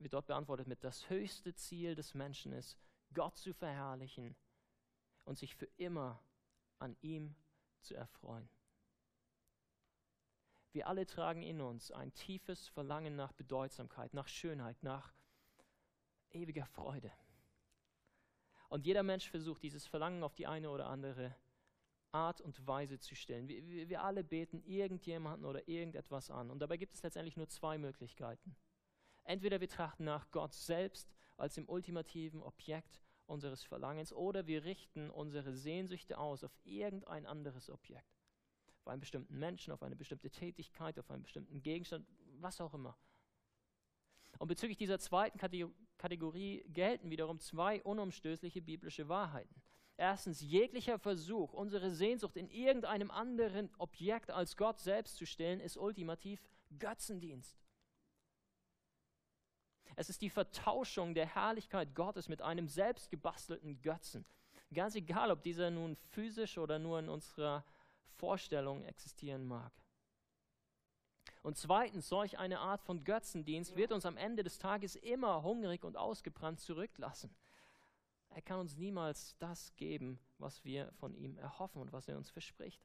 wird 0.00 0.12
dort 0.12 0.26
beantwortet 0.26 0.66
mit, 0.66 0.82
das 0.82 1.08
höchste 1.08 1.54
Ziel 1.54 1.94
des 1.94 2.14
Menschen 2.14 2.50
ist, 2.52 2.76
Gott 3.14 3.36
zu 3.36 3.54
verherrlichen 3.54 4.34
und 5.26 5.38
sich 5.38 5.54
für 5.54 5.68
immer 5.76 6.22
an 6.78 6.96
ihm 7.02 7.34
zu 7.80 7.94
erfreuen. 7.94 8.48
Wir 10.72 10.86
alle 10.86 11.06
tragen 11.06 11.42
in 11.42 11.60
uns 11.60 11.90
ein 11.90 12.12
tiefes 12.14 12.68
Verlangen 12.68 13.16
nach 13.16 13.32
Bedeutsamkeit, 13.32 14.14
nach 14.14 14.28
Schönheit, 14.28 14.82
nach 14.82 15.12
ewiger 16.30 16.66
Freude. 16.66 17.12
Und 18.68 18.84
jeder 18.84 19.02
Mensch 19.02 19.30
versucht, 19.30 19.62
dieses 19.62 19.86
Verlangen 19.86 20.22
auf 20.22 20.34
die 20.34 20.46
eine 20.46 20.70
oder 20.70 20.86
andere 20.86 21.34
Art 22.12 22.40
und 22.40 22.66
Weise 22.66 22.98
zu 22.98 23.14
stellen. 23.14 23.48
Wir, 23.48 23.88
wir, 23.88 24.02
alle 24.02 24.24
beten 24.24 24.62
irgendjemanden 24.64 25.44
oder 25.44 25.66
irgendetwas 25.68 26.30
an. 26.30 26.50
Und 26.50 26.58
dabei 26.60 26.76
gibt 26.76 26.94
es 26.94 27.02
letztendlich 27.02 27.36
nur 27.36 27.48
zwei 27.48 27.78
Möglichkeiten. 27.78 28.56
Entweder 29.24 29.60
wir 29.60 29.68
trachten 29.68 30.04
nach 30.04 30.30
Gott 30.30 30.54
selbst 30.54 31.14
als 31.36 31.54
dem 31.54 31.68
ultimativen 31.68 32.42
Objekt 32.42 33.02
unseres 33.26 33.62
Verlangens 33.62 34.12
oder 34.12 34.46
wir 34.46 34.64
richten 34.64 35.10
unsere 35.10 35.54
Sehnsüchte 35.54 36.18
aus 36.18 36.44
auf 36.44 36.52
irgendein 36.64 37.26
anderes 37.26 37.70
Objekt. 37.70 38.16
Auf 38.80 38.88
einen 38.88 39.00
bestimmten 39.00 39.38
Menschen, 39.38 39.72
auf 39.72 39.82
eine 39.82 39.96
bestimmte 39.96 40.30
Tätigkeit, 40.30 40.98
auf 40.98 41.10
einen 41.10 41.22
bestimmten 41.22 41.62
Gegenstand, 41.62 42.06
was 42.40 42.60
auch 42.60 42.74
immer. 42.74 42.96
Und 44.38 44.48
bezüglich 44.48 44.78
dieser 44.78 44.98
zweiten 44.98 45.38
Kategorie 45.98 46.64
gelten 46.68 47.10
wiederum 47.10 47.40
zwei 47.40 47.82
unumstößliche 47.82 48.62
biblische 48.62 49.08
Wahrheiten. 49.08 49.62
Erstens, 49.96 50.42
jeglicher 50.42 50.98
Versuch, 50.98 51.54
unsere 51.54 51.90
Sehnsucht 51.90 52.36
in 52.36 52.50
irgendeinem 52.50 53.10
anderen 53.10 53.70
Objekt 53.78 54.30
als 54.30 54.56
Gott 54.56 54.78
selbst 54.78 55.16
zu 55.16 55.24
stellen, 55.24 55.58
ist 55.58 55.78
ultimativ 55.78 56.46
Götzendienst. 56.78 57.65
Es 59.94 60.10
ist 60.10 60.22
die 60.22 60.30
Vertauschung 60.30 61.14
der 61.14 61.26
Herrlichkeit 61.26 61.94
Gottes 61.94 62.28
mit 62.28 62.42
einem 62.42 62.68
selbstgebastelten 62.68 63.80
Götzen. 63.82 64.24
Ganz 64.74 64.94
egal, 64.94 65.30
ob 65.30 65.42
dieser 65.42 65.70
nun 65.70 65.96
physisch 66.10 66.58
oder 66.58 66.78
nur 66.78 66.98
in 66.98 67.08
unserer 67.08 67.64
Vorstellung 68.16 68.84
existieren 68.84 69.46
mag. 69.46 69.72
Und 71.42 71.56
zweitens, 71.56 72.08
solch 72.08 72.38
eine 72.38 72.58
Art 72.58 72.82
von 72.82 73.04
Götzendienst 73.04 73.76
wird 73.76 73.92
uns 73.92 74.04
am 74.04 74.16
Ende 74.16 74.42
des 74.42 74.58
Tages 74.58 74.96
immer 74.96 75.44
hungrig 75.44 75.84
und 75.84 75.96
ausgebrannt 75.96 76.58
zurücklassen. 76.58 77.34
Er 78.30 78.42
kann 78.42 78.58
uns 78.58 78.76
niemals 78.76 79.36
das 79.38 79.74
geben, 79.76 80.18
was 80.38 80.64
wir 80.64 80.90
von 80.94 81.14
ihm 81.14 81.38
erhoffen 81.38 81.80
und 81.80 81.92
was 81.92 82.08
er 82.08 82.16
uns 82.16 82.30
verspricht. 82.30 82.84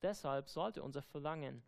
Deshalb 0.00 0.48
sollte 0.48 0.82
unser 0.82 1.02
Verlangen 1.02 1.62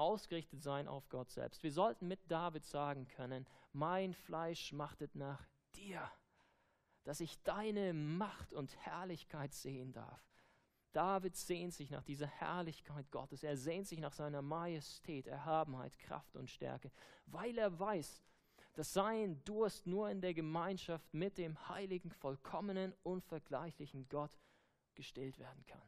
ausgerichtet 0.00 0.62
sein 0.62 0.88
auf 0.88 1.08
Gott 1.08 1.30
selbst. 1.30 1.62
Wir 1.62 1.72
sollten 1.72 2.08
mit 2.08 2.20
David 2.30 2.64
sagen 2.64 3.06
können, 3.06 3.46
mein 3.72 4.14
Fleisch 4.14 4.68
schmachtet 4.68 5.14
nach 5.14 5.46
dir, 5.74 6.10
dass 7.04 7.20
ich 7.20 7.40
deine 7.42 7.92
Macht 7.92 8.52
und 8.52 8.74
Herrlichkeit 8.78 9.52
sehen 9.52 9.92
darf. 9.92 10.24
David 10.92 11.36
sehnt 11.36 11.72
sich 11.74 11.90
nach 11.90 12.02
dieser 12.02 12.26
Herrlichkeit 12.26 13.10
Gottes. 13.12 13.44
Er 13.44 13.56
sehnt 13.56 13.86
sich 13.86 14.00
nach 14.00 14.12
seiner 14.12 14.42
Majestät, 14.42 15.28
Erhabenheit, 15.28 15.96
Kraft 15.98 16.34
und 16.34 16.50
Stärke, 16.50 16.90
weil 17.26 17.56
er 17.58 17.78
weiß, 17.78 18.22
dass 18.74 18.92
sein 18.92 19.42
Durst 19.44 19.86
nur 19.86 20.10
in 20.10 20.20
der 20.20 20.34
Gemeinschaft 20.34 21.12
mit 21.12 21.38
dem 21.38 21.68
heiligen, 21.68 22.10
vollkommenen, 22.10 22.94
unvergleichlichen 23.02 24.08
Gott 24.08 24.36
gestillt 24.94 25.38
werden 25.38 25.64
kann. 25.66 25.82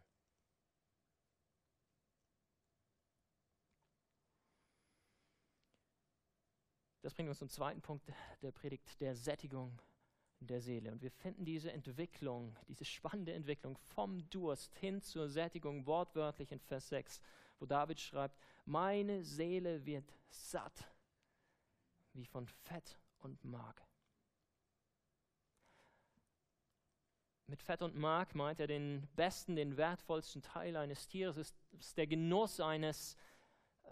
Das 7.03 7.15
bringt 7.15 7.29
uns 7.29 7.41
zum 7.41 7.49
zweiten 7.49 7.83
Punkt 7.83 8.07
der 8.43 8.53
Predigt, 8.53 9.01
der 9.01 9.17
Sättigung 9.17 9.81
der 10.39 10.61
Seele. 10.61 10.93
Und 10.93 11.03
wir 11.03 11.11
finden 11.11 11.45
diese 11.45 11.73
Entwicklung, 11.73 12.57
diese 12.69 12.85
spannende 12.85 13.33
Entwicklung 13.33 13.77
vom 13.77 14.29
Durst 14.31 14.75
hin 14.77 15.03
zur 15.03 15.29
Sättigung 15.29 15.87
wortwörtlich 15.87 16.53
in 16.53 16.61
Vers 16.61 16.89
6, 16.89 17.21
wo 17.59 17.67
David 17.67 18.01
schreibt, 18.01 18.39
meine 18.65 19.25
Seele 19.25 19.85
wird 19.85 20.13
satt 20.29 20.89
wie 22.13 22.25
von 22.25 22.47
Fett 22.47 22.99
und 23.21 23.43
Mark. 23.45 23.83
Mit 27.47 27.63
Fett 27.63 27.83
und 27.83 27.97
Mark 27.97 28.35
meint 28.35 28.61
er 28.61 28.67
den 28.67 29.09
besten, 29.15 29.57
den 29.57 29.77
wertvollsten 29.77 30.43
Teil 30.43 30.77
eines 30.77 31.07
Tieres. 31.09 31.37
Es 31.37 31.55
ist 31.73 31.99
der 31.99 32.07
Genuss 32.07 32.61
eines 32.61 33.17
äh, 33.83 33.89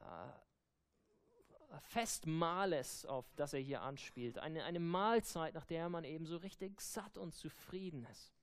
Festmahles, 1.83 3.07
auf 3.07 3.33
das 3.37 3.53
er 3.53 3.61
hier 3.61 3.83
anspielt. 3.83 4.39
Eine, 4.39 4.65
eine 4.65 4.81
Mahlzeit, 4.81 5.55
nach 5.55 5.65
der 5.65 5.89
man 5.89 6.05
eben 6.05 6.27
so 6.27 6.37
richtig 6.37 6.81
satt 6.81 7.17
und 7.17 7.35
zufrieden 7.35 8.07
ist. 8.11 8.35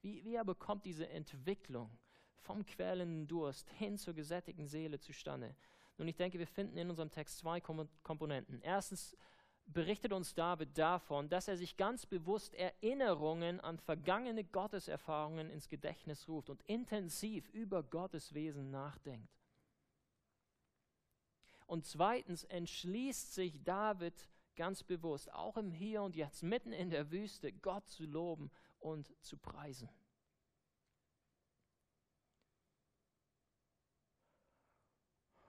Wie, 0.00 0.24
wie 0.24 0.38
aber 0.38 0.54
kommt 0.54 0.84
diese 0.84 1.08
Entwicklung 1.08 1.90
vom 2.36 2.64
quälenden 2.64 3.26
Durst 3.26 3.68
hin 3.70 3.98
zur 3.98 4.14
gesättigten 4.14 4.66
Seele 4.66 5.00
zustande? 5.00 5.56
Nun, 5.98 6.08
ich 6.08 6.16
denke, 6.16 6.38
wir 6.38 6.46
finden 6.46 6.76
in 6.76 6.90
unserem 6.90 7.10
Text 7.10 7.38
zwei 7.38 7.60
Komponenten. 7.60 8.60
Erstens 8.62 9.16
berichtet 9.66 10.12
uns 10.12 10.34
David 10.34 10.76
davon, 10.78 11.28
dass 11.28 11.48
er 11.48 11.56
sich 11.56 11.76
ganz 11.76 12.06
bewusst 12.06 12.54
Erinnerungen 12.54 13.60
an 13.60 13.78
vergangene 13.78 14.44
Gotteserfahrungen 14.44 15.50
ins 15.50 15.68
Gedächtnis 15.68 16.28
ruft 16.28 16.50
und 16.50 16.62
intensiv 16.62 17.48
über 17.48 17.82
Gottes 17.82 18.34
Wesen 18.34 18.70
nachdenkt. 18.70 19.28
Und 21.66 21.84
zweitens 21.84 22.44
entschließt 22.44 23.34
sich 23.34 23.62
David 23.62 24.28
ganz 24.54 24.82
bewusst, 24.82 25.32
auch 25.32 25.56
im 25.56 25.70
Hier 25.70 26.02
und 26.02 26.16
Jetzt, 26.16 26.42
mitten 26.42 26.72
in 26.72 26.90
der 26.90 27.10
Wüste, 27.10 27.52
Gott 27.52 27.88
zu 27.88 28.04
loben 28.06 28.50
und 28.78 29.14
zu 29.22 29.36
preisen. 29.36 29.88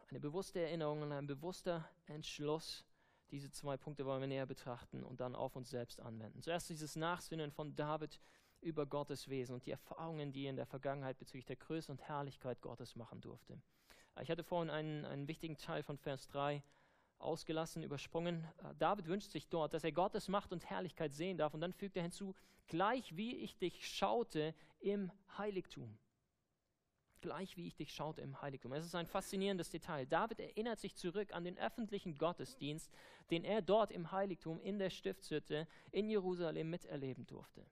Eine 0.10 0.20
bewusste 0.20 0.60
Erinnerung 0.60 1.02
und 1.02 1.12
ein 1.12 1.28
bewusster 1.28 1.88
Entschluss, 2.06 2.86
diese 3.32 3.52
zwei 3.52 3.76
Punkte 3.76 4.06
wollen 4.06 4.22
wir 4.22 4.28
näher 4.28 4.46
betrachten 4.46 5.04
und 5.04 5.20
dann 5.20 5.36
auf 5.36 5.56
uns 5.58 5.70
selbst 5.70 6.00
anwenden. 6.00 6.42
Zuerst 6.42 6.70
dieses 6.70 6.96
Nachsinnen 6.96 7.52
von 7.52 7.76
David 7.76 8.22
über 8.62 8.86
Gottes 8.86 9.28
Wesen 9.28 9.54
und 9.54 9.66
die 9.66 9.72
Erfahrungen, 9.72 10.32
die 10.32 10.46
er 10.46 10.52
in 10.52 10.56
der 10.56 10.66
Vergangenheit 10.66 11.18
bezüglich 11.18 11.46
der 11.46 11.58
Größe 11.58 11.92
und 11.92 12.02
Herrlichkeit 12.02 12.62
Gottes 12.62 12.96
machen 12.96 13.20
durfte. 13.20 13.62
Ich 14.22 14.30
hatte 14.32 14.44
vorhin 14.44 14.70
einen, 14.70 15.06
einen 15.06 15.28
wichtigen 15.28 15.58
Teil 15.58 15.84
von 15.84 15.98
Vers 15.98 16.28
3 16.28 16.64
ausgelassen, 17.20 17.84
übersprungen. 17.84 18.48
David 18.80 19.08
wünscht 19.08 19.32
sich 19.32 19.48
dort, 19.48 19.74
dass 19.74 19.84
er 19.84 19.92
Gottes 19.92 20.28
Macht 20.28 20.52
und 20.52 20.70
Herrlichkeit 20.70 21.14
sehen 21.14 21.38
darf 21.38 21.54
und 21.54 21.62
dann 21.62 21.74
fügt 21.74 21.96
er 21.98 22.04
hinzu, 22.04 22.36
gleich 22.68 23.16
wie 23.16 23.36
ich 23.38 23.58
dich 23.58 23.88
schaute 23.88 24.54
im 24.80 25.12
Heiligtum 25.38 25.98
gleich 27.22 27.58
wie 27.58 27.68
ich 27.68 27.76
dich 27.76 27.94
schaute 27.94 28.22
im 28.22 28.42
Heiligtum. 28.42 28.74
Es 28.74 28.86
ist 28.86 28.96
ein 28.96 29.08
faszinierendes 29.08 29.70
Detail. 29.70 30.06
David 30.06 30.40
erinnert 30.40 30.80
sich 30.80 30.96
zurück 30.96 31.34
an 31.34 31.44
den 31.44 31.58
öffentlichen 31.58 32.18
Gottesdienst, 32.18 32.92
den 33.32 33.44
er 33.44 33.62
dort 33.62 33.92
im 33.92 34.12
Heiligtum 34.12 34.60
in 34.62 34.80
der 34.80 34.90
Stiftshütte 34.90 35.68
in 35.92 36.10
Jerusalem 36.10 36.70
miterleben 36.70 37.26
durfte. 37.26 37.66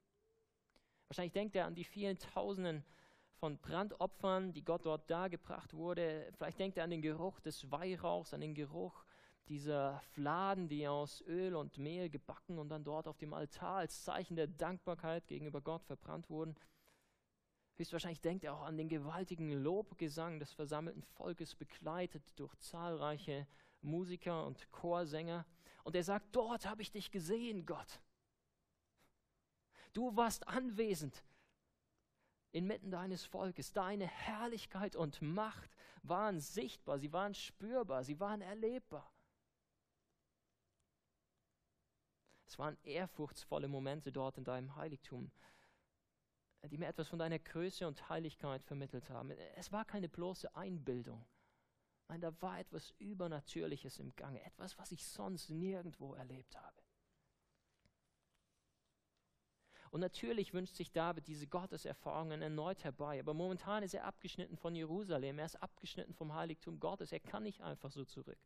Wahrscheinlich 1.08 1.34
denkt 1.34 1.56
er 1.56 1.66
an 1.66 1.76
die 1.76 1.84
vielen 1.84 2.18
Tausenden 2.18 2.84
von 3.40 3.58
Brandopfern, 3.58 4.54
die 4.54 4.64
Gott 4.64 4.86
dort 4.86 5.10
dargebracht 5.10 5.74
wurde. 5.74 6.32
Vielleicht 6.38 6.60
denkt 6.60 6.78
er 6.78 6.84
an 6.84 6.90
den 6.90 7.02
Geruch 7.02 7.40
des 7.40 7.70
Weihrauchs, 7.72 8.34
an 8.34 8.42
den 8.42 8.56
Geruch 8.56 9.06
dieser 9.48 10.00
Fladen, 10.14 10.68
die 10.68 10.88
aus 10.88 11.22
Öl 11.28 11.56
und 11.56 11.78
Mehl 11.78 12.10
gebacken 12.10 12.58
und 12.58 12.70
dann 12.70 12.84
dort 12.84 13.08
auf 13.08 13.18
dem 13.18 13.34
Altar 13.34 13.78
als 13.78 14.04
Zeichen 14.04 14.36
der 14.36 14.48
Dankbarkeit 14.48 15.28
gegenüber 15.28 15.62
Gott 15.62 15.84
verbrannt 15.84 16.30
wurden. 16.30 16.56
Höchstwahrscheinlich 17.78 18.22
denkt 18.22 18.46
er 18.46 18.56
auch 18.56 18.64
an 18.64 18.78
den 18.78 18.88
gewaltigen 18.88 19.52
Lobgesang 19.52 20.40
des 20.40 20.54
versammelten 20.54 21.04
Volkes, 21.04 21.56
begleitet 21.56 22.24
durch 22.40 22.56
zahlreiche 22.60 23.48
Musiker 23.82 24.46
und 24.46 24.72
Chorsänger. 24.72 25.46
Und 25.84 25.96
er 25.96 26.04
sagt, 26.04 26.36
dort 26.36 26.66
habe 26.66 26.82
ich 26.82 26.92
dich 26.92 27.12
gesehen, 27.12 27.66
Gott. 27.66 28.00
Du 29.94 30.16
warst 30.16 30.48
anwesend 30.48 31.24
inmitten 32.56 32.92
deines 32.92 33.26
Volkes. 33.26 33.72
Deine 33.74 34.08
Herrlichkeit 34.08 34.96
und 34.96 35.22
Macht 35.22 35.76
waren 36.04 36.40
sichtbar, 36.40 37.00
sie 37.00 37.12
waren 37.14 37.34
spürbar, 37.34 38.04
sie 38.04 38.20
waren 38.20 38.42
erlebbar. 38.42 39.12
Es 42.48 42.58
waren 42.58 42.78
ehrfurchtsvolle 42.84 43.68
Momente 43.68 44.12
dort 44.12 44.38
in 44.38 44.44
deinem 44.44 44.76
Heiligtum 44.76 45.32
die 46.70 46.78
mir 46.78 46.88
etwas 46.88 47.08
von 47.08 47.20
deiner 47.20 47.40
Größe 47.40 47.88
und 47.88 48.10
Heiligkeit 48.10 48.64
vermittelt 48.64 49.10
haben. 49.10 49.32
Es 49.56 49.72
war 49.72 49.86
keine 49.86 50.10
bloße 50.10 50.56
Einbildung. 50.56 51.26
Nein, 52.08 52.22
da 52.22 52.40
war 52.42 52.60
etwas 52.60 52.92
Übernatürliches 53.00 54.00
im 54.00 54.16
Gange, 54.16 54.44
etwas, 54.44 54.78
was 54.78 54.92
ich 54.92 55.06
sonst 55.06 55.50
nirgendwo 55.50 56.14
erlebt 56.14 56.56
habe. 56.56 56.85
Und 59.96 60.02
natürlich 60.02 60.54
wünscht 60.54 60.76
sich 60.76 60.92
David 60.92 61.26
diese 61.26 61.48
Gotteserfahrungen 61.48 62.42
erneut 62.42 62.84
herbei, 62.84 63.18
aber 63.18 63.34
momentan 63.34 63.82
ist 63.82 63.94
er 63.94 64.04
abgeschnitten 64.04 64.58
von 64.58 64.76
Jerusalem, 64.76 65.40
er 65.40 65.46
ist 65.46 65.64
abgeschnitten 65.64 66.14
vom 66.14 66.34
Heiligtum 66.34 66.82
Gottes, 66.82 67.14
er 67.14 67.22
kann 67.22 67.44
nicht 67.44 67.62
einfach 67.62 67.94
so 67.94 68.04
zurück. 68.04 68.38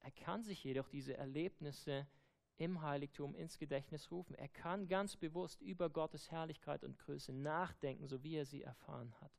Er 0.00 0.10
kann 0.10 0.42
sich 0.42 0.62
jedoch 0.62 0.90
diese 0.90 1.16
Erlebnisse 1.16 2.06
im 2.58 2.82
Heiligtum 2.82 3.34
ins 3.34 3.56
Gedächtnis 3.56 4.10
rufen. 4.10 4.34
Er 4.34 4.50
kann 4.50 4.86
ganz 4.86 5.16
bewusst 5.16 5.62
über 5.62 5.88
Gottes 5.88 6.30
Herrlichkeit 6.30 6.84
und 6.84 6.98
Größe 6.98 7.32
nachdenken, 7.32 8.06
so 8.06 8.22
wie 8.22 8.36
er 8.36 8.44
sie 8.44 8.64
erfahren 8.64 9.18
hat. 9.22 9.32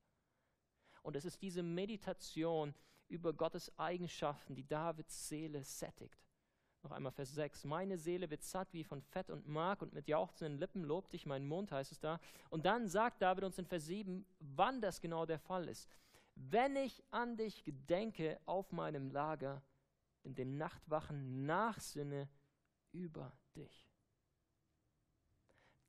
Und 1.04 1.16
es 1.16 1.26
ist 1.26 1.44
diese 1.44 1.62
Meditation 1.62 2.74
über 3.10 3.32
Gottes 3.32 3.78
Eigenschaften, 3.78 4.56
die 4.56 4.68
Davids 4.68 5.30
Seele 5.30 5.64
sättigt. 5.64 6.25
Noch 6.86 6.92
einmal 6.92 7.12
Vers 7.12 7.34
6. 7.34 7.64
Meine 7.64 7.98
Seele 7.98 8.30
wird 8.30 8.44
satt 8.44 8.72
wie 8.72 8.84
von 8.84 9.02
Fett 9.02 9.32
und 9.32 9.48
Mark 9.48 9.82
und 9.82 9.94
mit 9.94 10.08
jauchzenden 10.08 10.60
Lippen 10.60 10.84
lobt 10.84 11.14
dich 11.14 11.26
mein 11.26 11.44
Mund, 11.44 11.72
heißt 11.72 11.92
es 11.92 12.00
da. 12.00 12.20
Und 12.52 12.68
dann 12.68 12.88
sagt 12.88 13.24
David 13.24 13.44
uns 13.44 13.58
in 13.58 13.66
Vers 13.66 13.88
7, 13.88 14.24
wann 14.40 14.82
das 14.82 15.02
genau 15.02 15.26
der 15.26 15.40
Fall 15.40 15.68
ist. 15.68 15.90
Wenn 16.36 16.76
ich 16.76 17.04
an 17.10 17.38
dich 17.38 17.64
gedenke 17.64 18.40
auf 18.46 18.72
meinem 18.72 19.10
Lager, 19.10 19.64
in 20.22 20.36
den 20.36 20.60
Nachtwachen 20.60 21.48
nachsinne 21.48 22.30
über 22.92 23.36
dich. 23.56 23.90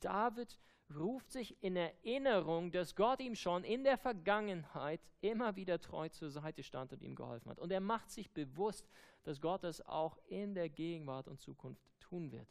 David 0.00 0.58
ruft 0.94 1.30
sich 1.30 1.62
in 1.62 1.76
Erinnerung, 1.76 2.70
dass 2.70 2.94
Gott 2.94 3.20
ihm 3.20 3.34
schon 3.34 3.64
in 3.64 3.84
der 3.84 3.98
Vergangenheit 3.98 5.00
immer 5.20 5.56
wieder 5.56 5.80
treu 5.80 6.08
zur 6.08 6.30
Seite 6.30 6.62
stand 6.62 6.92
und 6.92 7.02
ihm 7.02 7.14
geholfen 7.14 7.50
hat. 7.50 7.58
Und 7.58 7.72
er 7.72 7.80
macht 7.80 8.10
sich 8.10 8.30
bewusst, 8.30 8.88
dass 9.24 9.40
Gott 9.40 9.64
das 9.64 9.80
auch 9.84 10.18
in 10.26 10.54
der 10.54 10.68
Gegenwart 10.68 11.28
und 11.28 11.40
Zukunft 11.40 11.82
tun 12.00 12.30
wird. 12.30 12.48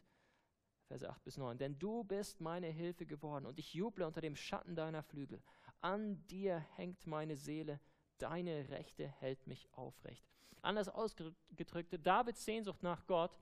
Verse 0.88 1.10
8 1.10 1.24
bis 1.24 1.38
9. 1.38 1.58
Denn 1.58 1.80
du 1.80 2.04
bist 2.04 2.42
meine 2.42 2.68
Hilfe 2.68 3.06
geworden 3.06 3.46
und 3.46 3.58
ich 3.58 3.74
juble 3.74 4.06
unter 4.06 4.22
dem 4.22 4.36
Schatten 4.36 4.76
deiner 4.76 5.02
Flügel. 5.02 5.42
An 5.82 6.26
dir 6.28 6.58
hängt 6.76 7.08
meine 7.08 7.36
Seele, 7.38 7.80
deine 8.18 8.70
Rechte 8.70 9.08
hält 9.08 9.48
mich 9.48 9.72
aufrecht. 9.74 10.26
Anders 10.62 10.90
ausgedrückt, 10.90 11.96
Davids 12.06 12.44
Sehnsucht 12.44 12.84
nach 12.84 13.06
Gott 13.08 13.40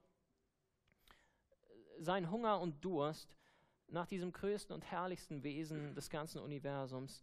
sein 1.98 2.30
Hunger 2.30 2.60
und 2.60 2.84
Durst 2.84 3.34
nach 3.88 4.06
diesem 4.06 4.32
größten 4.32 4.74
und 4.74 4.82
herrlichsten 4.82 5.42
Wesen 5.42 5.94
des 5.94 6.10
ganzen 6.10 6.40
Universums 6.40 7.22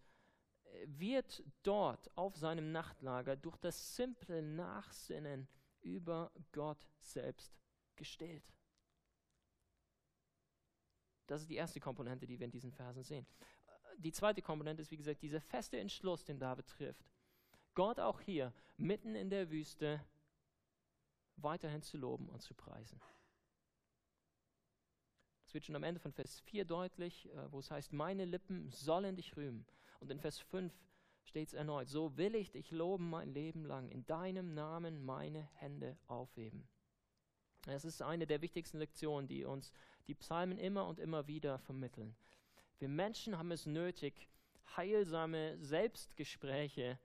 äh, 0.64 0.86
wird 0.88 1.44
dort 1.64 2.16
auf 2.18 2.36
seinem 2.38 2.72
Nachtlager 2.72 3.36
durch 3.36 3.58
das 3.58 3.96
simple 3.96 4.42
Nachsinnen 4.42 5.48
über 5.82 6.32
Gott 6.52 6.88
selbst 7.00 7.60
gestillt. 7.96 8.54
Das 11.28 11.42
ist 11.42 11.50
die 11.50 11.56
erste 11.56 11.80
Komponente, 11.80 12.28
die 12.28 12.40
wir 12.40 12.46
in 12.46 12.52
diesen 12.52 12.72
Versen 12.72 13.04
sehen. 13.04 13.26
Die 13.98 14.12
zweite 14.12 14.42
Komponente 14.42 14.82
ist, 14.82 14.92
wie 14.92 14.98
gesagt, 14.98 15.22
dieser 15.22 15.42
feste 15.42 15.80
Entschluss, 15.80 16.24
den 16.26 16.40
David 16.40 16.68
trifft. 16.68 17.06
Gott 17.74 18.00
auch 18.00 18.20
hier, 18.20 18.54
mitten 18.78 19.16
in 19.16 19.30
der 19.30 19.50
Wüste, 19.50 20.04
weiterhin 21.38 21.82
zu 21.82 21.98
loben 21.98 22.28
und 22.30 22.42
zu 22.42 22.54
preisen. 22.54 23.00
Es 25.52 25.54
wird 25.54 25.66
schon 25.66 25.76
am 25.76 25.84
Ende 25.84 26.00
von 26.00 26.14
Vers 26.14 26.40
4 26.46 26.64
deutlich, 26.64 27.30
äh, 27.30 27.52
wo 27.52 27.60
es 27.60 27.70
heißt, 27.70 27.92
meine 27.92 28.24
Lippen 28.24 28.70
sollen 28.70 29.18
dich 29.18 29.36
rühmen. 29.36 29.66
Und 30.00 30.10
in 30.10 30.18
Vers 30.18 30.40
5 30.40 30.74
steht 31.26 31.50
es 31.50 31.54
erneut, 31.54 31.90
so 31.90 32.16
will 32.16 32.36
ich 32.36 32.52
dich 32.52 32.72
loben 32.72 33.10
mein 33.10 33.34
Leben 33.34 33.66
lang, 33.66 33.90
in 33.90 34.06
deinem 34.06 34.54
Namen 34.54 35.04
meine 35.04 35.42
Hände 35.56 35.98
aufheben. 36.08 36.70
Es 37.68 37.84
ist 37.84 38.02
eine 38.02 38.26
der 38.26 38.42
wichtigsten 38.42 38.78
Lektionen, 38.78 39.28
die 39.28 39.44
uns 39.44 39.74
die 40.08 40.16
Psalmen 40.16 40.58
immer 40.58 40.88
und 40.88 41.00
immer 41.00 41.28
wieder 41.28 41.60
vermitteln. 41.60 42.16
Wir 42.80 42.88
Menschen 42.88 43.38
haben 43.38 43.52
es 43.52 43.66
nötig, 43.66 44.30
heilsame 44.78 45.58
Selbstgespräche 45.58 46.98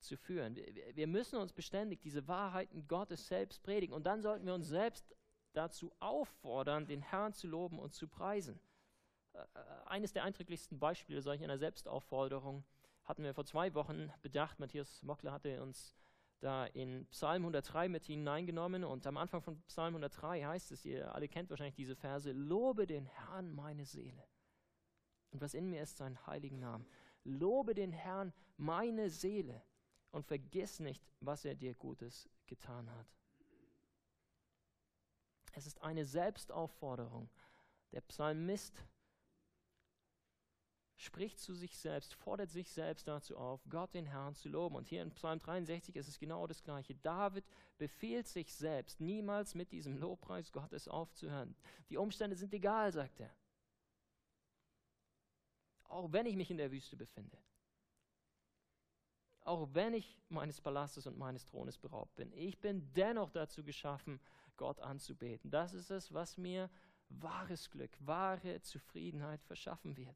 zu 0.00 0.16
führen. 0.16 0.56
Wir 0.94 1.06
müssen 1.06 1.36
uns 1.36 1.52
beständig 1.52 2.00
diese 2.00 2.26
Wahrheiten 2.26 2.88
Gottes 2.88 3.28
selbst 3.28 3.62
predigen 3.62 3.94
und 3.94 4.08
dann 4.08 4.22
sollten 4.22 4.46
wir 4.46 4.54
uns 4.54 4.66
selbst 4.66 5.14
dazu 5.52 5.92
auffordern, 6.00 6.86
den 6.86 7.02
Herrn 7.02 7.32
zu 7.32 7.46
loben 7.48 7.78
und 7.78 7.94
zu 7.94 8.08
preisen. 8.08 8.60
Äh, 9.32 9.38
eines 9.86 10.12
der 10.12 10.24
eindrücklichsten 10.24 10.78
Beispiele 10.78 11.22
solch 11.22 11.42
einer 11.42 11.58
Selbstaufforderung 11.58 12.64
hatten 13.04 13.22
wir 13.22 13.34
vor 13.34 13.44
zwei 13.44 13.74
Wochen 13.74 14.12
bedacht. 14.22 14.58
Matthias 14.60 15.02
Mockler 15.02 15.32
hatte 15.32 15.62
uns 15.62 15.94
da 16.40 16.66
in 16.66 17.06
Psalm 17.06 17.42
103 17.42 17.88
mit 17.88 18.04
hineingenommen 18.04 18.84
und 18.84 19.06
am 19.06 19.16
Anfang 19.16 19.42
von 19.42 19.60
Psalm 19.62 19.94
103 19.94 20.42
heißt 20.42 20.72
es, 20.72 20.84
ihr 20.84 21.14
alle 21.14 21.28
kennt 21.28 21.50
wahrscheinlich 21.50 21.74
diese 21.74 21.96
Verse, 21.96 22.32
lobe 22.32 22.86
den 22.86 23.04
Herrn 23.04 23.50
meine 23.50 23.84
Seele 23.84 24.24
und 25.30 25.40
was 25.40 25.54
in 25.54 25.68
mir 25.68 25.82
ist, 25.82 25.98
seinen 25.98 26.26
heiligen 26.26 26.58
Namen. 26.58 26.86
Lobe 27.24 27.74
den 27.74 27.92
Herrn 27.92 28.32
meine 28.56 29.10
Seele 29.10 29.62
und 30.10 30.24
vergiss 30.24 30.80
nicht, 30.80 31.06
was 31.20 31.44
er 31.44 31.54
dir 31.54 31.74
Gutes 31.74 32.28
getan 32.46 32.90
hat. 32.90 33.06
Es 35.52 35.66
ist 35.66 35.82
eine 35.82 36.04
Selbstaufforderung. 36.04 37.28
Der 37.92 38.00
Psalmist 38.02 38.84
spricht 41.00 41.40
zu 41.40 41.54
sich 41.54 41.78
selbst, 41.78 42.12
fordert 42.14 42.50
sich 42.50 42.70
selbst 42.70 43.08
dazu 43.08 43.38
auf, 43.38 43.62
Gott 43.70 43.94
den 43.94 44.04
Herrn 44.04 44.34
zu 44.34 44.50
loben. 44.50 44.76
Und 44.76 44.86
hier 44.86 45.02
in 45.02 45.10
Psalm 45.12 45.38
63 45.40 45.96
ist 45.96 46.08
es 46.08 46.18
genau 46.18 46.46
das 46.46 46.62
Gleiche. 46.62 46.94
David 46.94 47.44
befiehlt 47.78 48.28
sich 48.28 48.54
selbst, 48.54 49.00
niemals 49.00 49.54
mit 49.54 49.72
diesem 49.72 49.96
Lobpreis 49.96 50.52
Gottes 50.52 50.88
aufzuhören. 50.88 51.56
Die 51.88 51.96
Umstände 51.96 52.36
sind 52.36 52.52
egal, 52.52 52.92
sagt 52.92 53.18
er. 53.20 53.34
Auch 55.84 56.12
wenn 56.12 56.26
ich 56.26 56.36
mich 56.36 56.50
in 56.50 56.58
der 56.58 56.70
Wüste 56.70 56.96
befinde. 56.96 57.38
Auch 59.40 59.68
wenn 59.72 59.94
ich 59.94 60.20
meines 60.28 60.60
Palastes 60.60 61.06
und 61.06 61.16
meines 61.16 61.46
Thrones 61.46 61.78
beraubt 61.78 62.14
bin. 62.14 62.30
Ich 62.34 62.60
bin 62.60 62.92
dennoch 62.92 63.30
dazu 63.30 63.64
geschaffen, 63.64 64.20
Gott 64.60 64.78
anzubeten. 64.80 65.50
Das 65.50 65.72
ist 65.72 65.90
es, 65.90 66.12
was 66.12 66.36
mir 66.36 66.68
wahres 67.08 67.70
Glück, 67.70 67.96
wahre 68.00 68.60
Zufriedenheit 68.60 69.42
verschaffen 69.42 69.96
wird. 69.96 70.14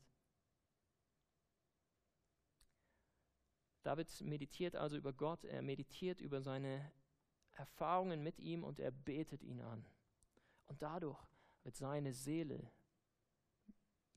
David 3.83 4.21
meditiert 4.21 4.77
also 4.77 4.99
über 4.99 5.15
Gott, 5.15 5.45
er 5.45 5.63
meditiert 5.63 6.21
über 6.21 6.43
seine 6.43 6.93
Erfahrungen 7.53 8.23
mit 8.23 8.39
ihm 8.39 8.65
und 8.65 8.79
er 8.81 8.91
betet 8.91 9.43
ihn 9.43 9.63
an. 9.63 9.87
Und 10.67 10.83
dadurch 10.83 11.19
wird 11.63 11.77
seine 11.77 12.13
Seele 12.13 12.71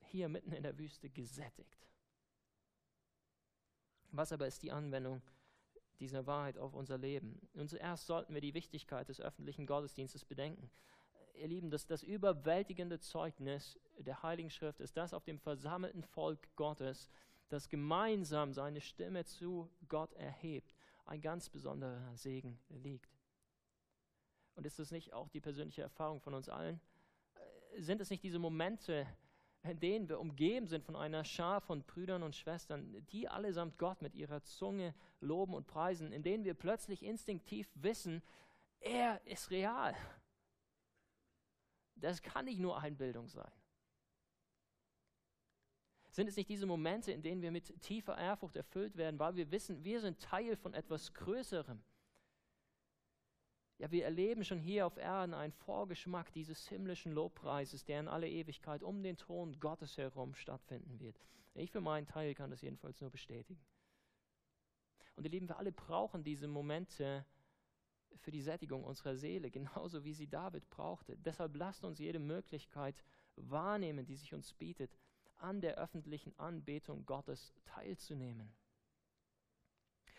hier 0.00 0.28
mitten 0.28 0.52
in 0.52 0.62
der 0.62 0.76
Wüste 0.76 1.08
gesättigt. 1.08 1.88
Was 4.10 4.30
aber 4.30 4.46
ist 4.46 4.62
die 4.62 4.72
Anwendung 4.72 5.22
dieser 6.00 6.26
Wahrheit 6.26 6.58
auf 6.58 6.74
unser 6.74 6.98
Leben? 6.98 7.40
Und 7.54 7.68
zuerst 7.68 8.06
sollten 8.06 8.34
wir 8.34 8.40
die 8.40 8.54
Wichtigkeit 8.54 9.08
des 9.08 9.20
öffentlichen 9.20 9.66
Gottesdienstes 9.66 10.24
bedenken. 10.24 10.70
Ihr 11.34 11.48
Lieben, 11.48 11.70
das, 11.70 11.86
das 11.86 12.02
überwältigende 12.02 12.98
Zeugnis 12.98 13.78
der 13.98 14.22
Heiligen 14.22 14.50
Schrift 14.50 14.80
ist 14.80 14.96
das 14.96 15.14
auf 15.14 15.24
dem 15.24 15.38
versammelten 15.38 16.02
Volk 16.02 16.54
Gottes, 16.56 17.08
das 17.48 17.68
gemeinsam 17.68 18.52
seine 18.52 18.80
Stimme 18.80 19.24
zu 19.24 19.70
Gott 19.88 20.12
erhebt, 20.14 20.74
ein 21.04 21.20
ganz 21.20 21.48
besonderer 21.48 22.16
Segen 22.16 22.58
liegt. 22.68 23.18
Und 24.54 24.66
ist 24.66 24.78
das 24.78 24.90
nicht 24.90 25.12
auch 25.12 25.28
die 25.28 25.40
persönliche 25.40 25.82
Erfahrung 25.82 26.20
von 26.20 26.34
uns 26.34 26.48
allen? 26.48 26.80
Äh, 27.34 27.80
sind 27.80 28.00
es 28.00 28.10
nicht 28.10 28.24
diese 28.24 28.40
Momente, 28.40 29.06
denen 29.74 30.08
wir 30.08 30.20
umgeben 30.20 30.66
sind 30.66 30.84
von 30.84 30.96
einer 30.96 31.24
Schar 31.24 31.60
von 31.60 31.82
Brüdern 31.82 32.22
und 32.22 32.36
Schwestern, 32.36 33.04
die 33.10 33.28
allesamt 33.28 33.78
Gott 33.78 34.02
mit 34.02 34.14
ihrer 34.14 34.42
Zunge 34.42 34.94
loben 35.20 35.54
und 35.54 35.66
preisen, 35.66 36.12
in 36.12 36.22
denen 36.22 36.44
wir 36.44 36.54
plötzlich 36.54 37.02
instinktiv 37.02 37.68
wissen, 37.74 38.22
er 38.80 39.20
ist 39.26 39.50
real. 39.50 39.94
Das 41.96 42.22
kann 42.22 42.44
nicht 42.44 42.60
nur 42.60 42.78
Einbildung 42.78 43.28
sein. 43.28 43.50
Sind 46.10 46.28
es 46.28 46.36
nicht 46.36 46.48
diese 46.48 46.66
Momente, 46.66 47.12
in 47.12 47.22
denen 47.22 47.42
wir 47.42 47.50
mit 47.50 47.80
tiefer 47.80 48.16
Ehrfurcht 48.16 48.56
erfüllt 48.56 48.96
werden, 48.96 49.18
weil 49.18 49.36
wir 49.36 49.50
wissen, 49.50 49.84
wir 49.84 50.00
sind 50.00 50.20
Teil 50.20 50.56
von 50.56 50.74
etwas 50.74 51.14
Größerem? 51.14 51.82
Ja, 53.78 53.92
wir 53.92 54.04
erleben 54.04 54.44
schon 54.44 54.58
hier 54.58 54.86
auf 54.86 54.96
Erden 54.96 55.34
einen 55.34 55.52
Vorgeschmack 55.52 56.32
dieses 56.32 56.68
himmlischen 56.68 57.12
Lobpreises, 57.12 57.84
der 57.84 58.00
in 58.00 58.08
alle 58.08 58.28
Ewigkeit 58.28 58.82
um 58.82 59.02
den 59.04 59.16
Thron 59.16 59.58
Gottes 59.60 59.96
herum 59.96 60.34
stattfinden 60.34 60.98
wird. 60.98 61.16
Ich 61.54 61.70
für 61.70 61.80
meinen 61.80 62.06
Teil 62.06 62.34
kann 62.34 62.50
das 62.50 62.60
jedenfalls 62.60 63.00
nur 63.00 63.10
bestätigen. 63.10 63.64
Und 65.14 65.24
ihr 65.24 65.30
Lieben, 65.30 65.48
wir 65.48 65.58
alle 65.58 65.70
brauchen 65.70 66.24
diese 66.24 66.48
Momente 66.48 67.24
für 68.16 68.32
die 68.32 68.42
Sättigung 68.42 68.82
unserer 68.82 69.14
Seele, 69.14 69.50
genauso 69.52 70.02
wie 70.04 70.12
sie 70.12 70.28
David 70.28 70.68
brauchte. 70.70 71.16
Deshalb 71.16 71.56
lasst 71.56 71.84
uns 71.84 72.00
jede 72.00 72.18
Möglichkeit 72.18 73.04
wahrnehmen, 73.36 74.06
die 74.06 74.16
sich 74.16 74.34
uns 74.34 74.52
bietet, 74.54 74.98
an 75.36 75.60
der 75.60 75.76
öffentlichen 75.76 76.36
Anbetung 76.36 77.06
Gottes 77.06 77.54
teilzunehmen. 77.64 78.52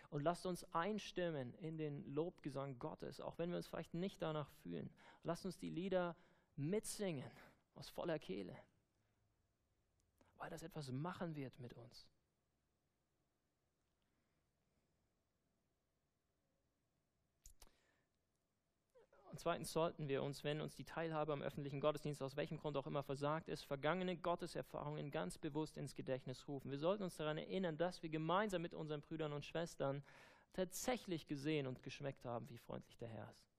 Und 0.10 0.24
lasst 0.24 0.46
uns 0.46 0.64
einstimmen 0.74 1.54
in 1.56 1.78
den 1.78 2.04
Lobgesang 2.14 2.80
Gottes, 2.80 3.22
auch 3.22 3.38
wenn 3.38 3.52
wir 3.52 3.58
uns 3.58 3.68
vielleicht 3.68 3.94
nicht 3.94 4.22
danach 4.22 4.50
fühlen. 4.64 4.90
Lasst 5.24 5.46
uns 5.46 5.60
die 5.60 5.70
Lieder 5.70 6.16
mitsingen 6.56 7.30
aus 7.76 7.90
voller 7.90 8.18
Kehle, 8.18 8.58
weil 10.38 10.50
das 10.50 10.64
etwas 10.64 10.92
machen 10.92 11.36
wird 11.36 11.60
mit 11.60 11.74
uns. 11.74 12.08
Zweitens 19.40 19.72
sollten 19.72 20.08
wir 20.08 20.22
uns, 20.22 20.44
wenn 20.44 20.62
uns 20.62 20.76
die 20.76 20.84
Teilhabe 20.84 21.34
am 21.34 21.42
öffentlichen 21.42 21.80
Gottesdienst 21.80 22.22
aus 22.22 22.36
welchem 22.36 22.58
Grund 22.58 22.78
auch 22.78 22.88
immer 22.88 23.04
versagt 23.04 23.48
ist, 23.48 23.64
vergangene 23.64 24.18
Gotteserfahrungen 24.18 25.12
ganz 25.12 25.38
bewusst 25.38 25.78
ins 25.78 25.96
Gedächtnis 25.96 26.48
rufen. 26.48 26.72
Wir 26.72 26.80
sollten 26.80 27.04
uns 27.04 27.18
daran 27.18 27.38
erinnern, 27.38 27.78
dass 27.78 28.04
wir 28.04 28.10
gemeinsam 28.10 28.62
mit 28.62 28.74
unseren 28.74 29.02
Brüdern 29.02 29.34
und 29.34 29.46
Schwestern 29.46 30.04
tatsächlich 30.54 31.28
gesehen 31.28 31.68
und 31.68 31.82
geschmeckt 31.84 32.26
haben, 32.26 32.50
wie 32.50 32.58
freundlich 32.58 32.98
der 32.98 33.08
Herr 33.08 33.32
ist. 33.32 33.50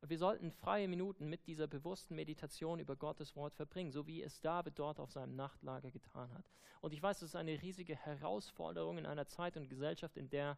Und 0.00 0.10
wir 0.10 0.18
sollten 0.18 0.52
freie 0.52 0.88
Minuten 0.88 1.28
mit 1.28 1.46
dieser 1.46 1.66
bewussten 1.66 2.14
Meditation 2.14 2.78
über 2.78 2.96
Gottes 2.96 3.34
Wort 3.36 3.54
verbringen, 3.54 3.90
so 3.90 4.06
wie 4.06 4.22
es 4.22 4.40
David 4.40 4.78
dort 4.78 5.00
auf 5.00 5.10
seinem 5.10 5.34
Nachtlager 5.34 5.90
getan 5.90 6.32
hat. 6.32 6.48
Und 6.80 6.94
ich 6.94 7.02
weiß, 7.02 7.18
es 7.18 7.30
ist 7.30 7.36
eine 7.36 7.60
riesige 7.60 7.96
Herausforderung 7.96 8.98
in 8.98 9.06
einer 9.06 9.26
Zeit 9.26 9.56
und 9.56 9.68
Gesellschaft, 9.68 10.16
in 10.16 10.30
der 10.30 10.56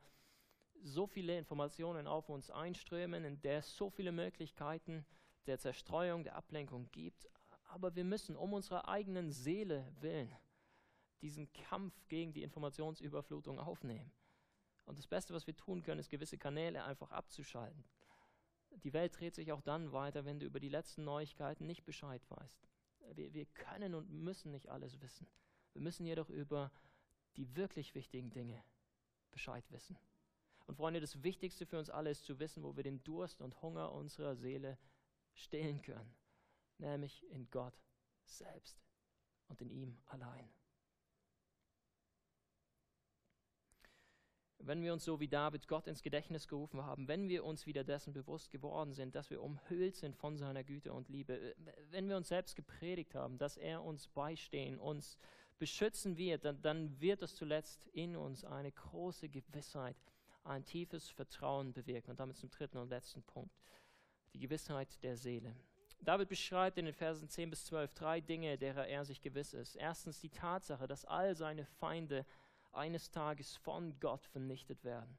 so 0.83 1.07
viele 1.07 1.37
Informationen 1.37 2.07
auf 2.07 2.29
uns 2.29 2.51
einströmen, 2.51 3.25
in 3.25 3.41
der 3.43 3.59
es 3.59 3.77
so 3.77 3.91
viele 3.91 4.13
Möglichkeiten 4.13 5.05
der 5.47 5.59
Zerstreuung, 5.59 6.25
der 6.25 6.37
Ablenkung 6.37 6.91
gibt. 6.91 7.29
Aber 7.65 7.95
wir 7.95 8.05
müssen 8.05 8.37
um 8.37 8.53
unserer 8.53 8.89
eigenen 8.89 9.31
Seele 9.33 9.93
willen 10.01 10.35
diesen 11.23 11.53
Kampf 11.53 11.95
gegen 12.09 12.33
die 12.33 12.43
Informationsüberflutung 12.43 13.59
aufnehmen. 13.59 14.11
Und 14.87 14.99
das 14.99 15.07
Beste, 15.07 15.35
was 15.35 15.47
wir 15.47 15.57
tun 15.57 15.83
können, 15.83 16.01
ist 16.01 16.11
gewisse 16.11 16.39
Kanäle 16.39 16.83
einfach 16.85 17.11
abzuschalten. 17.11 17.85
Die 18.85 18.93
Welt 18.93 19.19
dreht 19.19 19.35
sich 19.35 19.53
auch 19.53 19.61
dann 19.61 19.93
weiter, 19.93 20.25
wenn 20.25 20.41
du 20.41 20.47
über 20.47 20.61
die 20.61 20.69
letzten 20.69 21.05
Neuigkeiten 21.05 21.67
nicht 21.67 21.85
Bescheid 21.85 22.23
weißt. 22.31 22.69
Wir, 23.15 23.35
wir 23.35 23.47
können 23.47 23.95
und 23.95 24.11
müssen 24.11 24.51
nicht 24.53 24.69
alles 24.69 25.01
wissen. 25.01 25.27
Wir 25.73 25.83
müssen 25.83 26.07
jedoch 26.07 26.31
über 26.31 26.73
die 27.37 27.57
wirklich 27.57 27.95
wichtigen 27.95 28.31
Dinge 28.31 28.63
Bescheid 29.31 29.65
wissen. 29.71 29.99
Und 30.67 30.77
Freunde, 30.77 31.01
das 31.01 31.23
Wichtigste 31.23 31.67
für 31.67 31.79
uns 31.79 31.91
alle 31.91 32.11
ist 32.11 32.25
zu 32.25 32.39
wissen, 32.39 32.63
wo 32.63 32.77
wir 32.77 32.85
den 32.85 33.03
Durst 33.03 33.41
und 33.41 33.61
Hunger 33.63 33.93
unserer 33.93 34.37
Seele 34.37 34.79
stillen 35.35 35.83
können, 35.83 36.15
nämlich 36.79 37.29
in 37.31 37.51
Gott 37.51 37.75
selbst 38.25 38.81
und 39.49 39.61
in 39.61 39.71
ihm 39.71 39.99
allein. 40.07 40.49
Wenn 44.63 44.83
wir 44.83 44.93
uns 44.93 45.05
so 45.05 45.21
wie 45.21 45.29
David 45.29 45.67
Gott 45.69 45.87
ins 45.87 46.03
Gedächtnis 46.03 46.47
gerufen 46.47 46.83
haben, 46.83 47.09
wenn 47.09 47.29
wir 47.29 47.45
uns 47.45 47.65
wieder 47.65 47.83
dessen 47.83 48.13
bewusst 48.13 48.51
geworden 48.51 48.93
sind, 48.93 49.15
dass 49.15 49.31
wir 49.31 49.43
umhüllt 49.43 49.97
sind 49.97 50.15
von 50.15 50.37
seiner 50.37 50.65
Güte 50.65 50.93
und 50.93 51.09
Liebe, 51.09 51.57
wenn 51.91 52.09
wir 52.09 52.17
uns 52.17 52.29
selbst 52.29 52.57
gepredigt 52.57 53.15
haben, 53.15 53.39
dass 53.39 53.57
er 53.57 53.83
uns 53.83 54.07
beistehen, 54.09 54.79
uns 54.79 55.17
beschützen 55.59 56.19
wird, 56.19 56.45
dann, 56.45 56.61
dann 56.61 57.01
wird 57.01 57.23
es 57.23 57.35
zuletzt 57.37 57.87
in 57.89 58.17
uns 58.17 58.45
eine 58.45 58.71
große 58.71 59.31
Gewissheit 59.31 59.97
ein 60.45 60.65
tiefes 60.65 61.09
Vertrauen 61.09 61.73
bewirken. 61.73 62.11
Und 62.11 62.21
damit 62.21 62.37
zum 62.37 62.51
dritten 62.51 62.79
und 62.79 62.89
letzten 62.89 63.23
Punkt, 63.23 63.55
die 64.33 64.41
Gewissheit 64.41 65.03
der 65.03 65.17
Seele. 65.17 65.55
David 66.03 66.29
beschreibt 66.29 66.79
in 66.79 66.87
den 66.87 66.95
Versen 66.95 67.29
10 67.29 67.51
bis 67.51 67.67
12 67.67 67.95
drei 67.95 68.21
Dinge, 68.21 68.57
derer 68.57 68.87
er 68.87 69.05
sich 69.05 69.21
gewiss 69.21 69.53
ist. 69.53 69.77
Erstens 69.77 70.21
die 70.21 70.31
Tatsache, 70.31 70.87
dass 70.87 71.05
all 71.05 71.37
seine 71.37 71.67
Feinde 71.67 72.25
eines 72.73 73.11
Tages 73.11 73.57
von 73.57 73.99
Gott 74.01 74.25
vernichtet 74.27 74.83
werden. 74.85 75.19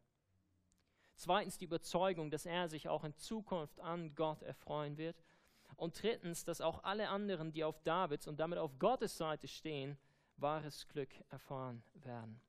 Zweitens 1.16 1.58
die 1.58 1.66
Überzeugung, 1.66 2.32
dass 2.32 2.48
er 2.48 2.68
sich 2.68 2.90
auch 2.90 3.04
in 3.04 3.16
Zukunft 3.16 3.80
an 3.80 4.16
Gott 4.16 4.42
erfreuen 4.42 4.98
wird. 4.98 5.24
Und 5.76 6.02
drittens, 6.02 6.46
dass 6.46 6.62
auch 6.62 6.84
alle 6.84 7.10
anderen, 7.10 7.52
die 7.52 7.64
auf 7.64 7.80
Davids 7.84 8.28
und 8.28 8.40
damit 8.40 8.58
auf 8.58 8.80
Gottes 8.80 9.18
Seite 9.18 9.48
stehen, 9.48 9.98
wahres 10.38 10.88
Glück 10.88 11.10
erfahren 11.30 11.84
werden. 11.94 12.42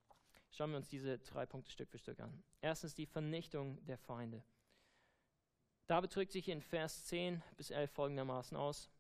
Schauen 0.53 0.71
wir 0.71 0.77
uns 0.77 0.89
diese 0.89 1.19
drei 1.19 1.47
Punkte 1.47 1.73
Stück 1.73 1.91
für 1.91 1.99
Stück 1.99 2.21
an. 2.21 2.43
Erstens 2.61 2.95
die 2.95 3.07
Vernichtung 3.07 3.83
der 3.87 3.97
Feinde. 3.97 4.45
David 5.87 6.15
drückt 6.15 6.33
sich 6.33 6.49
in 6.49 6.61
Vers 6.61 7.07
10 7.07 7.43
bis 7.57 7.71
11 7.71 7.91
folgendermaßen 7.91 8.57
aus. 8.57 8.91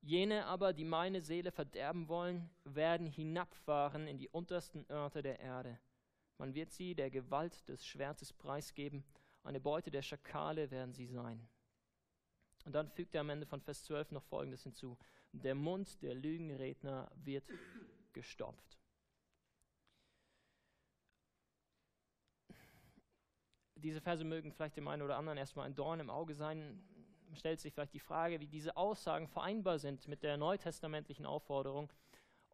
Jene 0.00 0.46
aber, 0.46 0.72
die 0.72 0.84
meine 0.84 1.20
Seele 1.20 1.50
verderben 1.50 2.08
wollen, 2.08 2.48
werden 2.64 3.06
hinabfahren 3.06 4.06
in 4.06 4.18
die 4.18 4.28
untersten 4.28 4.86
Örter 4.88 5.22
der 5.22 5.40
Erde. 5.40 5.78
Man 6.38 6.54
wird 6.54 6.70
sie 6.70 6.94
der 6.94 7.10
Gewalt 7.10 7.68
des 7.68 7.84
Schwertes 7.84 8.32
preisgeben, 8.32 9.04
eine 9.42 9.60
Beute 9.60 9.90
der 9.90 10.02
Schakale 10.02 10.70
werden 10.70 10.92
sie 10.92 11.06
sein. 11.06 11.48
Und 12.64 12.72
dann 12.72 12.90
fügt 12.90 13.14
er 13.14 13.22
am 13.22 13.30
Ende 13.30 13.46
von 13.46 13.60
Vers 13.60 13.84
12 13.84 14.12
noch 14.12 14.24
Folgendes 14.24 14.62
hinzu. 14.64 14.98
Der 15.32 15.54
Mund 15.54 16.02
der 16.02 16.14
Lügenredner 16.14 17.10
wird 17.14 17.44
gestopft. 18.12 18.75
Diese 23.76 24.00
Verse 24.00 24.24
mögen 24.24 24.52
vielleicht 24.52 24.76
dem 24.76 24.88
einen 24.88 25.02
oder 25.02 25.16
anderen 25.16 25.38
erstmal 25.38 25.66
ein 25.66 25.74
Dorn 25.74 26.00
im 26.00 26.10
Auge 26.10 26.34
sein. 26.34 26.82
Man 27.28 27.36
stellt 27.36 27.60
sich 27.60 27.74
vielleicht 27.74 27.92
die 27.92 28.00
Frage, 28.00 28.40
wie 28.40 28.46
diese 28.46 28.76
Aussagen 28.76 29.28
vereinbar 29.28 29.78
sind 29.78 30.08
mit 30.08 30.22
der 30.22 30.36
neutestamentlichen 30.38 31.26
Aufforderung, 31.26 31.92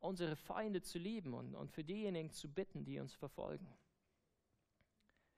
unsere 0.00 0.34
Feinde 0.34 0.82
zu 0.82 0.98
lieben 0.98 1.32
und, 1.32 1.54
und 1.54 1.70
für 1.70 1.84
diejenigen 1.84 2.32
zu 2.32 2.48
bitten, 2.48 2.84
die 2.84 2.98
uns 2.98 3.14
verfolgen. 3.14 3.72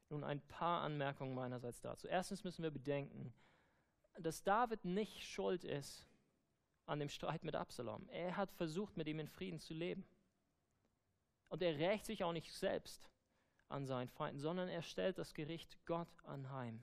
Nun 0.08 0.24
ein 0.24 0.40
paar 0.40 0.82
Anmerkungen 0.82 1.34
meinerseits 1.34 1.80
dazu. 1.80 2.08
Erstens 2.08 2.44
müssen 2.44 2.62
wir 2.62 2.70
bedenken, 2.70 3.34
dass 4.18 4.42
David 4.42 4.84
nicht 4.84 5.22
schuld 5.26 5.64
ist 5.64 6.06
an 6.86 6.98
dem 6.98 7.08
Streit 7.08 7.44
mit 7.44 7.56
Absalom. 7.56 8.08
Er 8.08 8.36
hat 8.36 8.50
versucht, 8.52 8.96
mit 8.96 9.06
ihm 9.06 9.18
in 9.18 9.28
Frieden 9.28 9.60
zu 9.60 9.74
leben. 9.74 10.06
Und 11.48 11.62
er 11.62 11.78
rächt 11.78 12.06
sich 12.06 12.24
auch 12.24 12.32
nicht 12.32 12.52
selbst 12.52 13.10
an 13.74 13.86
seinen 13.86 14.08
Feinden, 14.08 14.40
sondern 14.40 14.68
er 14.68 14.82
stellt 14.82 15.18
das 15.18 15.34
Gericht 15.34 15.78
Gott 15.84 16.08
anheim. 16.24 16.80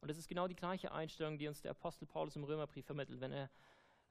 Und 0.00 0.08
das 0.08 0.16
ist 0.16 0.28
genau 0.28 0.48
die 0.48 0.56
gleiche 0.56 0.90
Einstellung, 0.92 1.38
die 1.38 1.46
uns 1.46 1.60
der 1.60 1.72
Apostel 1.72 2.06
Paulus 2.06 2.34
im 2.34 2.44
Römerbrief 2.44 2.86
vermittelt, 2.86 3.20
wenn 3.20 3.32
er 3.32 3.50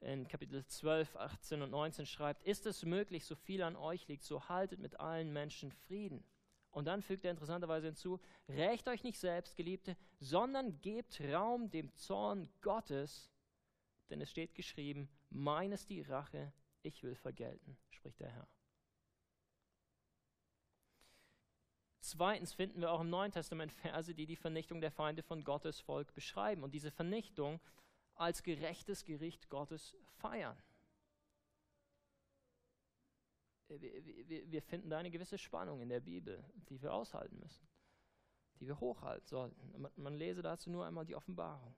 in 0.02 0.28
Kapitel 0.28 0.64
12, 0.64 1.16
18 1.16 1.62
und 1.64 1.72
19 1.72 2.06
schreibt, 2.06 2.44
ist 2.44 2.66
es 2.68 2.86
möglich, 2.86 3.26
so 3.26 3.36
viel 3.36 3.64
an 3.64 3.76
euch 3.76 4.08
liegt, 4.08 4.24
so 4.24 4.48
haltet 4.48 4.80
mit 4.80 5.00
allen 5.00 5.34
Menschen 5.34 5.72
Frieden. 5.72 6.24
Und 6.72 6.86
dann 6.86 7.02
fügt 7.02 7.26
er 7.26 7.32
interessanterweise 7.32 7.88
hinzu, 7.88 8.20
rächt 8.48 8.88
euch 8.88 9.04
nicht 9.04 9.20
selbst, 9.20 9.58
Geliebte, 9.58 9.98
sondern 10.20 10.80
gebt 10.82 11.20
Raum 11.20 11.72
dem 11.72 11.94
Zorn 11.96 12.48
Gottes, 12.62 13.32
denn 14.12 14.22
es 14.22 14.30
steht 14.30 14.54
geschrieben, 14.54 15.10
mein 15.32 15.72
ist 15.72 15.90
die 15.90 16.02
Rache, 16.02 16.54
ich 16.84 17.02
will 17.04 17.16
vergelten, 17.16 17.76
spricht 17.90 18.20
der 18.20 18.30
Herr. 18.30 18.48
Zweitens 22.10 22.54
finden 22.54 22.82
wir 22.82 22.91
auch 22.91 23.02
im 23.02 23.12
Neuen 23.12 23.32
Testament 23.32 23.72
Verse, 23.72 24.15
die 24.15 24.26
die 24.26 24.36
Vernichtung 24.36 24.82
der 24.82 24.89
Feinde 24.89 25.22
von 25.22 25.43
Gottes 25.43 25.80
Volk 25.80 26.12
beschreiben 26.15 26.63
und 26.63 26.74
diese 26.74 26.89
Vernichtung 26.89 27.60
als 28.15 28.41
gerechtes 28.41 29.04
Gericht 29.06 29.48
Gottes 29.50 29.95
feiern. 30.17 30.58
Wir, 33.67 34.52
wir, 34.52 34.62
finden 34.63 34.89
da 34.89 34.98
eine 34.98 35.12
gewisse 35.12 35.38
Spannung 35.38 35.82
in 35.82 35.89
der 35.89 36.00
Bibel, 36.00 36.43
die 36.69 36.82
wir 36.82 36.91
aushalten 36.91 37.38
müssen, 37.38 37.67
die 38.60 38.65
wir 38.65 38.80
hochhalten 38.80 39.28
sollten. 39.28 39.88
Man 39.95 40.15
lese 40.15 40.41
dazu 40.41 40.72
nur 40.72 40.88
einmal 40.88 41.06
die 41.06 41.15
Offenbarung. 41.15 41.76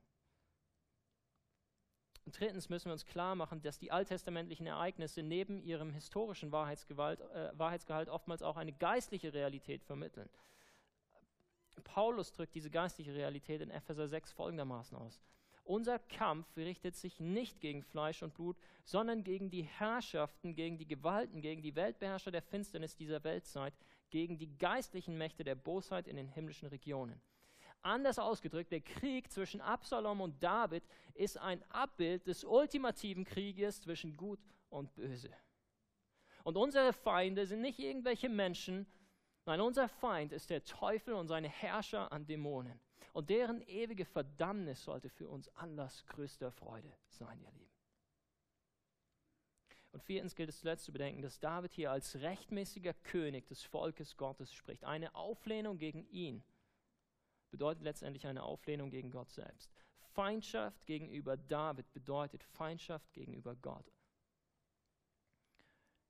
Und 2.25 2.39
drittens 2.39 2.69
müssen 2.69 2.85
wir 2.85 2.93
uns 2.93 3.05
klar 3.05 3.35
machen, 3.35 3.61
dass 3.61 3.79
die 3.79 3.91
alttestamentlichen 3.91 4.67
Ereignisse 4.67 5.23
neben 5.23 5.61
ihrem 5.63 5.93
historischen 5.93 6.51
Wahrheitsgehalt, 6.51 7.19
äh, 7.19 7.51
Wahrheitsgehalt 7.57 8.09
oftmals 8.09 8.43
auch 8.43 8.57
eine 8.57 8.73
geistliche 8.73 9.33
Realität 9.33 9.83
vermitteln. 9.83 10.29
Paulus 11.83 12.31
drückt 12.31 12.53
diese 12.53 12.69
geistliche 12.69 13.13
Realität 13.13 13.61
in 13.61 13.71
Epheser 13.71 14.07
6 14.07 14.33
folgendermaßen 14.33 14.97
aus. 14.97 15.21
Unser 15.63 15.99
Kampf 15.99 16.57
richtet 16.57 16.95
sich 16.95 17.19
nicht 17.19 17.59
gegen 17.61 17.83
Fleisch 17.83 18.23
und 18.23 18.33
Blut, 18.33 18.57
sondern 18.83 19.23
gegen 19.23 19.49
die 19.49 19.63
Herrschaften, 19.63 20.55
gegen 20.55 20.77
die 20.77 20.87
Gewalten, 20.87 21.41
gegen 21.41 21.61
die 21.61 21.75
Weltbeherrscher 21.75 22.31
der 22.31 22.41
Finsternis 22.41 22.95
dieser 22.95 23.23
Weltzeit, 23.23 23.73
gegen 24.09 24.37
die 24.37 24.57
geistlichen 24.57 25.17
Mächte 25.17 25.43
der 25.43 25.55
Bosheit 25.55 26.07
in 26.07 26.17
den 26.17 26.27
himmlischen 26.27 26.67
Regionen. 26.67 27.21
Anders 27.83 28.19
ausgedrückt, 28.19 28.71
der 28.71 28.81
Krieg 28.81 29.31
zwischen 29.31 29.59
Absalom 29.59 30.21
und 30.21 30.41
David 30.41 30.83
ist 31.15 31.37
ein 31.37 31.63
Abbild 31.71 32.27
des 32.27 32.43
ultimativen 32.43 33.25
Krieges 33.25 33.81
zwischen 33.81 34.15
Gut 34.15 34.39
und 34.69 34.93
Böse. 34.93 35.31
Und 36.43 36.57
unsere 36.57 36.93
Feinde 36.93 37.45
sind 37.45 37.61
nicht 37.61 37.79
irgendwelche 37.79 38.29
Menschen, 38.29 38.85
nein, 39.45 39.61
unser 39.61 39.87
Feind 39.87 40.31
ist 40.31 40.49
der 40.49 40.63
Teufel 40.63 41.13
und 41.13 41.27
seine 41.27 41.49
Herrscher 41.49 42.11
an 42.11 42.25
Dämonen. 42.25 42.79
Und 43.13 43.29
deren 43.29 43.61
ewige 43.61 44.05
Verdammnis 44.05 44.83
sollte 44.83 45.09
für 45.09 45.27
uns 45.27 45.49
Anlass 45.55 46.05
größter 46.07 46.51
Freude 46.51 46.91
sein, 47.07 47.41
ihr 47.41 47.51
Lieben. 47.51 47.71
Und 49.91 50.01
viertens 50.03 50.35
gilt 50.35 50.49
es 50.49 50.59
zuletzt 50.59 50.85
zu 50.85 50.93
bedenken, 50.93 51.21
dass 51.21 51.39
David 51.39 51.73
hier 51.73 51.91
als 51.91 52.15
rechtmäßiger 52.15 52.93
König 52.93 53.47
des 53.47 53.63
Volkes 53.63 54.15
Gottes 54.15 54.53
spricht. 54.53 54.85
Eine 54.85 55.13
Auflehnung 55.15 55.77
gegen 55.77 56.05
ihn 56.09 56.43
bedeutet 57.51 57.83
letztendlich 57.83 58.25
eine 58.25 58.43
Auflehnung 58.43 58.89
gegen 58.89 59.11
Gott 59.11 59.29
selbst. 59.29 59.71
Feindschaft 60.13 60.85
gegenüber 60.85 61.37
David 61.37 61.91
bedeutet 61.93 62.43
Feindschaft 62.43 63.13
gegenüber 63.13 63.55
Gott. 63.55 63.91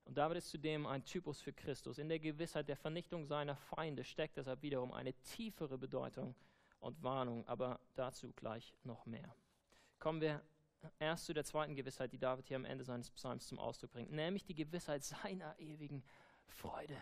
Und 0.04 0.18
David 0.18 0.38
ist 0.38 0.50
zudem 0.50 0.86
ein 0.86 1.04
Typus 1.04 1.40
für 1.40 1.52
Christus. 1.52 1.98
In 1.98 2.08
der 2.08 2.18
Gewissheit 2.18 2.68
der 2.68 2.76
Vernichtung 2.76 3.24
seiner 3.26 3.56
Feinde 3.56 4.02
steckt 4.02 4.36
deshalb 4.36 4.62
wiederum 4.62 4.92
eine 4.92 5.12
tiefere 5.22 5.78
Bedeutung 5.78 6.34
und 6.80 7.00
Warnung, 7.02 7.46
aber 7.46 7.80
dazu 7.94 8.32
gleich 8.32 8.74
noch 8.82 9.06
mehr. 9.06 9.34
Kommen 10.00 10.20
wir 10.20 10.42
erst 10.98 11.26
zu 11.26 11.32
der 11.32 11.44
zweiten 11.44 11.76
Gewissheit, 11.76 12.12
die 12.12 12.18
David 12.18 12.48
hier 12.48 12.56
am 12.56 12.64
Ende 12.64 12.82
seines 12.82 13.10
Psalms 13.12 13.46
zum 13.46 13.60
Ausdruck 13.60 13.92
bringt, 13.92 14.10
nämlich 14.10 14.44
die 14.44 14.54
Gewissheit 14.54 15.04
seiner 15.04 15.56
ewigen 15.60 16.02
Freude 16.44 17.00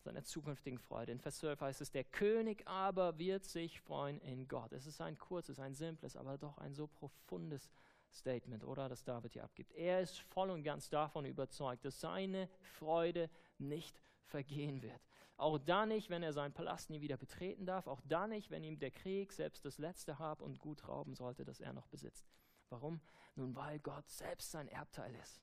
seiner 0.00 0.24
zukünftigen 0.24 0.78
Freude. 0.78 1.12
In 1.12 1.20
Vers 1.20 1.38
12 1.38 1.60
heißt 1.60 1.80
es, 1.80 1.90
der 1.90 2.04
König 2.04 2.66
aber 2.66 3.18
wird 3.18 3.44
sich 3.44 3.80
freuen 3.80 4.20
in 4.20 4.48
Gott. 4.48 4.72
Es 4.72 4.86
ist 4.86 5.00
ein 5.00 5.18
kurzes, 5.18 5.58
ein 5.58 5.74
simples, 5.74 6.16
aber 6.16 6.38
doch 6.38 6.58
ein 6.58 6.74
so 6.74 6.86
profundes 6.86 7.70
Statement, 8.10 8.64
oder, 8.64 8.88
das 8.88 9.04
David 9.04 9.32
hier 9.34 9.44
abgibt. 9.44 9.72
Er 9.72 10.00
ist 10.00 10.18
voll 10.18 10.50
und 10.50 10.62
ganz 10.62 10.88
davon 10.88 11.26
überzeugt, 11.26 11.84
dass 11.84 12.00
seine 12.00 12.48
Freude 12.78 13.28
nicht 13.58 14.00
vergehen 14.24 14.82
wird. 14.82 15.00
Auch 15.36 15.58
dann 15.58 15.90
nicht, 15.90 16.10
wenn 16.10 16.22
er 16.22 16.32
seinen 16.32 16.52
Palast 16.52 16.90
nie 16.90 17.00
wieder 17.00 17.16
betreten 17.16 17.66
darf, 17.66 17.86
auch 17.86 18.00
dann 18.08 18.30
nicht, 18.30 18.50
wenn 18.50 18.64
ihm 18.64 18.78
der 18.78 18.90
Krieg 18.90 19.32
selbst 19.32 19.64
das 19.64 19.78
letzte 19.78 20.18
Hab 20.18 20.40
und 20.40 20.58
Gut 20.58 20.88
rauben 20.88 21.14
sollte, 21.14 21.44
das 21.44 21.60
er 21.60 21.72
noch 21.72 21.86
besitzt. 21.86 22.26
Warum? 22.70 23.00
Nun, 23.36 23.54
weil 23.54 23.78
Gott 23.78 24.08
selbst 24.08 24.50
sein 24.50 24.68
Erbteil 24.68 25.14
ist 25.22 25.40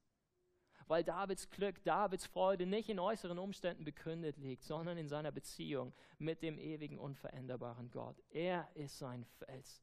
weil 0.87 1.03
Davids 1.03 1.49
Glück, 1.49 1.83
Davids 1.83 2.25
Freude 2.25 2.65
nicht 2.65 2.89
in 2.89 2.99
äußeren 2.99 3.39
Umständen 3.39 3.83
begründet 3.83 4.37
liegt, 4.37 4.63
sondern 4.63 4.97
in 4.97 5.07
seiner 5.07 5.31
Beziehung 5.31 5.93
mit 6.19 6.41
dem 6.41 6.59
ewigen, 6.59 6.99
unveränderbaren 6.99 7.89
Gott. 7.91 8.21
Er 8.29 8.69
ist 8.75 8.97
sein 8.99 9.25
Fels 9.25 9.81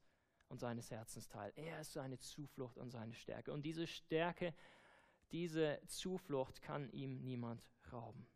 und 0.49 0.61
seines 0.61 0.91
Herzens 0.91 1.29
Teil. 1.29 1.53
Er 1.57 1.81
ist 1.81 1.93
seine 1.93 2.19
Zuflucht 2.19 2.79
und 2.79 2.91
seine 2.91 3.15
Stärke. 3.15 3.53
Und 3.53 3.63
diese 3.63 3.87
Stärke, 3.87 4.55
diese 5.33 5.81
Zuflucht 5.87 6.63
kann 6.63 6.91
ihm 6.91 7.23
niemand 7.25 7.63
rauben. 7.93 8.27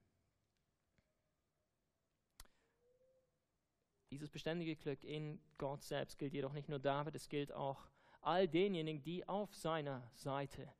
Dieses 4.10 4.30
beständige 4.30 4.76
Glück 4.76 5.04
in 5.04 5.40
Gott 5.58 5.82
selbst 5.82 6.18
gilt 6.18 6.32
jedoch 6.32 6.52
nicht 6.52 6.68
nur 6.68 6.78
David, 6.78 7.14
es 7.14 7.28
gilt 7.28 7.52
auch 7.52 7.88
all 8.22 8.48
denjenigen, 8.48 9.02
die 9.02 9.28
auf 9.28 9.54
seiner 9.54 10.10
Seite 10.14 10.72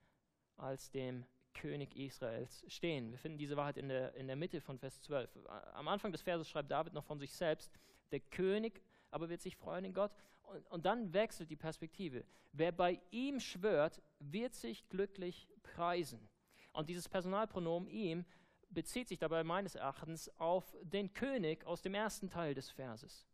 als 0.56 0.90
dem 0.90 1.26
König 1.56 1.96
Israels 1.96 2.64
stehen. 2.68 3.10
Wir 3.10 3.18
finden 3.18 3.38
diese 3.38 3.56
Wahrheit 3.56 3.76
in 3.78 3.88
der, 3.88 4.14
in 4.14 4.26
der 4.26 4.36
Mitte 4.36 4.60
von 4.60 4.78
Vers 4.78 5.00
12. 5.02 5.30
Am 5.74 5.88
Anfang 5.88 6.12
des 6.12 6.22
Verses 6.22 6.48
schreibt 6.48 6.70
David 6.70 6.92
noch 6.92 7.04
von 7.04 7.18
sich 7.18 7.32
selbst, 7.32 7.72
der 8.12 8.20
König 8.20 8.82
aber 9.10 9.28
wird 9.28 9.40
sich 9.40 9.56
freuen 9.56 9.84
in 9.84 9.94
Gott. 9.94 10.12
Und, 10.42 10.66
und 10.70 10.86
dann 10.86 11.12
wechselt 11.12 11.50
die 11.50 11.56
Perspektive. 11.56 12.24
Wer 12.52 12.72
bei 12.72 13.00
ihm 13.10 13.40
schwört, 13.40 14.00
wird 14.18 14.54
sich 14.54 14.88
glücklich 14.88 15.48
preisen. 15.62 16.28
Und 16.72 16.88
dieses 16.88 17.08
Personalpronomen 17.08 17.88
ihm 17.88 18.24
bezieht 18.70 19.08
sich 19.08 19.18
dabei 19.18 19.42
meines 19.42 19.74
Erachtens 19.74 20.30
auf 20.38 20.76
den 20.82 21.12
König 21.12 21.64
aus 21.66 21.82
dem 21.82 21.94
ersten 21.94 22.28
Teil 22.28 22.54
des 22.54 22.70
Verses 22.70 23.26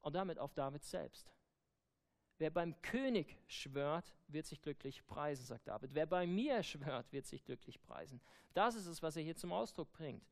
und 0.00 0.14
damit 0.14 0.38
auf 0.38 0.52
David 0.54 0.82
selbst. 0.82 1.33
Wer 2.38 2.50
beim 2.50 2.80
König 2.82 3.38
schwört, 3.46 4.16
wird 4.26 4.46
sich 4.46 4.60
glücklich 4.60 5.06
preisen, 5.06 5.44
sagt 5.44 5.68
David. 5.68 5.94
Wer 5.94 6.06
bei 6.06 6.26
mir 6.26 6.62
schwört, 6.62 7.12
wird 7.12 7.26
sich 7.26 7.44
glücklich 7.44 7.80
preisen. 7.80 8.20
Das 8.54 8.74
ist 8.74 8.86
es, 8.86 9.02
was 9.02 9.16
er 9.16 9.22
hier 9.22 9.36
zum 9.36 9.52
Ausdruck 9.52 9.92
bringt. 9.92 10.26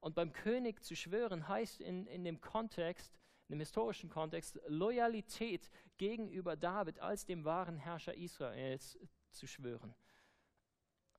Und 0.00 0.14
beim 0.14 0.32
König 0.32 0.82
zu 0.82 0.94
schwören 0.94 1.48
heißt 1.48 1.80
in, 1.80 2.06
in 2.06 2.24
dem 2.24 2.40
Kontext, 2.40 3.18
in 3.48 3.56
dem 3.56 3.60
historischen 3.60 4.10
Kontext, 4.10 4.60
Loyalität 4.66 5.70
gegenüber 5.96 6.56
David 6.56 6.98
als 7.00 7.24
dem 7.24 7.44
wahren 7.44 7.76
Herrscher 7.76 8.14
Israels 8.14 8.98
zu 9.30 9.46
schwören. 9.46 9.94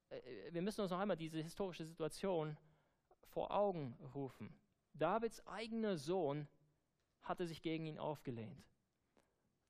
Äh, 0.10 0.52
wir 0.52 0.62
müssen 0.62 0.82
uns 0.82 0.92
noch 0.92 1.00
einmal 1.00 1.18
diese 1.18 1.40
historische 1.42 1.86
Situation 1.86 2.58
vor 3.26 3.52
Augen 3.52 3.98
rufen. 4.14 4.54
Davids 4.94 5.46
eigener 5.48 5.98
Sohn 5.98 6.48
hatte 7.22 7.48
sich 7.48 7.62
gegen 7.62 7.86
ihn 7.86 8.00
aufgelehnt. 8.00 8.71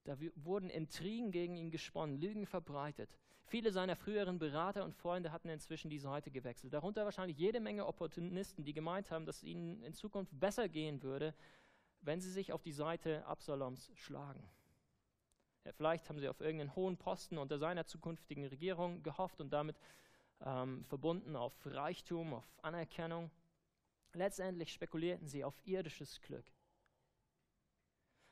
Da 0.03 0.17
wurden 0.35 0.69
Intrigen 0.69 1.31
gegen 1.31 1.55
ihn 1.55 1.69
gesponnen, 1.69 2.19
Lügen 2.19 2.45
verbreitet. 2.45 3.09
Viele 3.45 3.71
seiner 3.71 3.95
früheren 3.95 4.39
Berater 4.39 4.83
und 4.83 4.95
Freunde 4.95 5.31
hatten 5.31 5.49
inzwischen 5.49 5.89
die 5.89 5.99
Seite 5.99 6.31
gewechselt. 6.31 6.73
Darunter 6.73 7.05
wahrscheinlich 7.05 7.37
jede 7.37 7.59
Menge 7.59 7.85
Opportunisten, 7.85 8.63
die 8.63 8.73
gemeint 8.73 9.11
haben, 9.11 9.25
dass 9.25 9.37
es 9.37 9.43
ihnen 9.43 9.83
in 9.83 9.93
Zukunft 9.93 10.31
besser 10.39 10.69
gehen 10.69 11.03
würde, 11.03 11.35
wenn 12.01 12.21
sie 12.21 12.31
sich 12.31 12.51
auf 12.53 12.63
die 12.63 12.71
Seite 12.71 13.25
Absaloms 13.25 13.91
schlagen. 13.93 14.41
Ja, 15.65 15.71
vielleicht 15.73 16.09
haben 16.09 16.19
sie 16.19 16.29
auf 16.29 16.41
irgendeinen 16.41 16.75
hohen 16.75 16.97
Posten 16.97 17.37
unter 17.37 17.59
seiner 17.59 17.85
zukünftigen 17.85 18.45
Regierung 18.45 19.03
gehofft 19.03 19.39
und 19.41 19.51
damit 19.51 19.77
ähm, 20.43 20.83
verbunden 20.85 21.35
auf 21.35 21.53
Reichtum, 21.65 22.33
auf 22.33 22.47
Anerkennung. 22.63 23.29
Letztendlich 24.13 24.73
spekulierten 24.73 25.27
sie 25.27 25.43
auf 25.43 25.55
irdisches 25.65 26.19
Glück. 26.21 26.45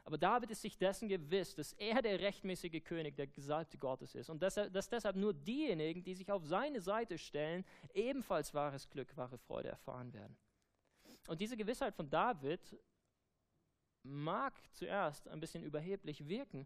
Aber 0.09 0.17
David 0.17 0.49
ist 0.49 0.63
sich 0.63 0.75
dessen 0.75 1.07
gewiss, 1.07 1.53
dass 1.53 1.73
er 1.73 2.01
der 2.01 2.19
rechtmäßige 2.19 2.83
König, 2.83 3.15
der 3.15 3.27
Gesalbte 3.27 3.77
Gottes 3.77 4.15
ist. 4.15 4.31
Und 4.31 4.41
dass, 4.41 4.55
deshalb 4.55 5.15
nur 5.15 5.35
diejenigen, 5.35 6.03
die 6.03 6.15
sich 6.15 6.31
auf 6.31 6.43
seine 6.47 6.81
Seite 6.81 7.19
stellen, 7.19 7.63
ebenfalls 7.93 8.51
wahres 8.55 8.89
Glück, 8.89 9.15
wahre 9.15 9.37
Freude 9.37 9.69
erfahren 9.69 10.11
werden. 10.11 10.35
Und 11.27 11.39
diese 11.39 11.55
Gewissheit 11.55 11.93
von 11.93 12.09
David 12.09 12.75
mag 14.01 14.55
zuerst 14.71 15.27
ein 15.27 15.39
bisschen 15.39 15.61
überheblich 15.61 16.27
wirken, 16.27 16.65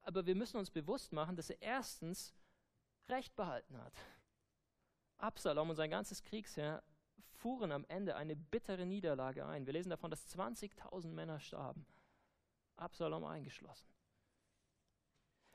aber 0.00 0.26
wir 0.26 0.34
müssen 0.34 0.56
uns 0.56 0.72
bewusst 0.72 1.12
machen, 1.12 1.36
dass 1.36 1.50
er 1.50 1.62
erstens 1.62 2.34
Recht 3.08 3.36
behalten 3.36 3.78
hat. 3.78 3.94
Absalom 5.18 5.70
und 5.70 5.76
sein 5.76 5.90
ganzes 5.90 6.24
Kriegsheer 6.24 6.82
fuhren 7.36 7.70
am 7.70 7.84
Ende 7.84 8.16
eine 8.16 8.34
bittere 8.34 8.84
Niederlage 8.84 9.46
ein. 9.46 9.64
Wir 9.64 9.74
lesen 9.74 9.90
davon, 9.90 10.10
dass 10.10 10.36
20.000 10.36 11.06
Männer 11.06 11.38
starben. 11.38 11.86
Absalom 12.78 13.24
eingeschlossen. 13.24 13.88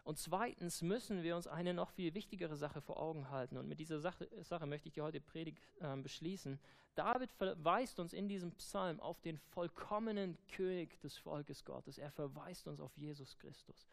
Und 0.03 0.17
zweitens 0.19 0.81
müssen 0.81 1.23
wir 1.23 1.35
uns 1.35 1.47
eine 1.47 1.73
noch 1.73 1.89
viel 1.91 2.13
wichtigere 2.13 2.57
Sache 2.57 2.81
vor 2.81 2.99
Augen 2.99 3.29
halten. 3.29 3.57
Und 3.57 3.69
mit 3.69 3.79
dieser 3.79 3.99
Sache, 3.99 4.27
Sache 4.43 4.65
möchte 4.65 4.89
ich 4.89 4.93
die 4.93 5.01
heute 5.01 5.21
Predigt 5.21 5.63
äh, 5.79 5.95
beschließen. 5.95 6.59
David 6.95 7.31
verweist 7.31 7.99
uns 7.99 8.11
in 8.11 8.27
diesem 8.27 8.51
Psalm 8.51 8.99
auf 8.99 9.21
den 9.21 9.37
vollkommenen 9.37 10.37
König 10.49 10.99
des 10.99 11.17
Volkes 11.17 11.63
Gottes. 11.63 11.97
Er 11.97 12.11
verweist 12.11 12.67
uns 12.67 12.81
auf 12.81 12.95
Jesus 12.97 13.37
Christus. 13.37 13.87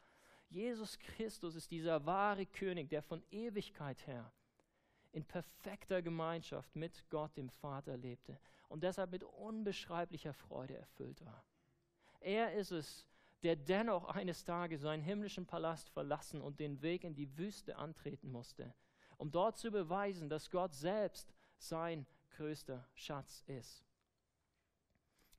Jesus 0.48 0.98
Christus 0.98 1.54
ist 1.54 1.70
dieser 1.70 2.04
wahre 2.04 2.44
König, 2.44 2.90
der 2.90 3.02
von 3.02 3.22
Ewigkeit 3.30 4.04
her 4.08 4.32
in 5.12 5.24
perfekter 5.24 6.02
Gemeinschaft 6.02 6.74
mit 6.74 7.08
Gott, 7.08 7.36
dem 7.36 7.50
Vater, 7.50 7.96
lebte 7.96 8.38
und 8.68 8.82
deshalb 8.82 9.10
mit 9.12 9.24
unbeschreiblicher 9.24 10.32
Freude 10.32 10.76
erfüllt 10.76 11.24
war. 11.24 11.44
Er 12.20 12.52
ist 12.54 12.70
es, 12.70 13.06
der 13.42 13.57
dennoch 13.57 14.05
eines 14.05 14.44
Tages 14.44 14.83
seinen 14.83 15.03
himmlischen 15.03 15.46
Palast 15.46 15.88
verlassen 15.90 16.40
und 16.40 16.61
den 16.61 16.83
Weg 16.83 17.05
in 17.05 17.14
die 17.14 17.37
Wüste 17.38 17.76
antreten 17.76 18.31
musste, 18.31 18.74
um 19.16 19.31
dort 19.31 19.57
zu 19.57 19.70
beweisen, 19.70 20.29
dass 20.29 20.50
Gott 20.50 20.74
selbst 20.74 21.33
sein 21.59 22.07
größter 22.31 22.87
Schatz 22.94 23.42
ist. 23.46 23.85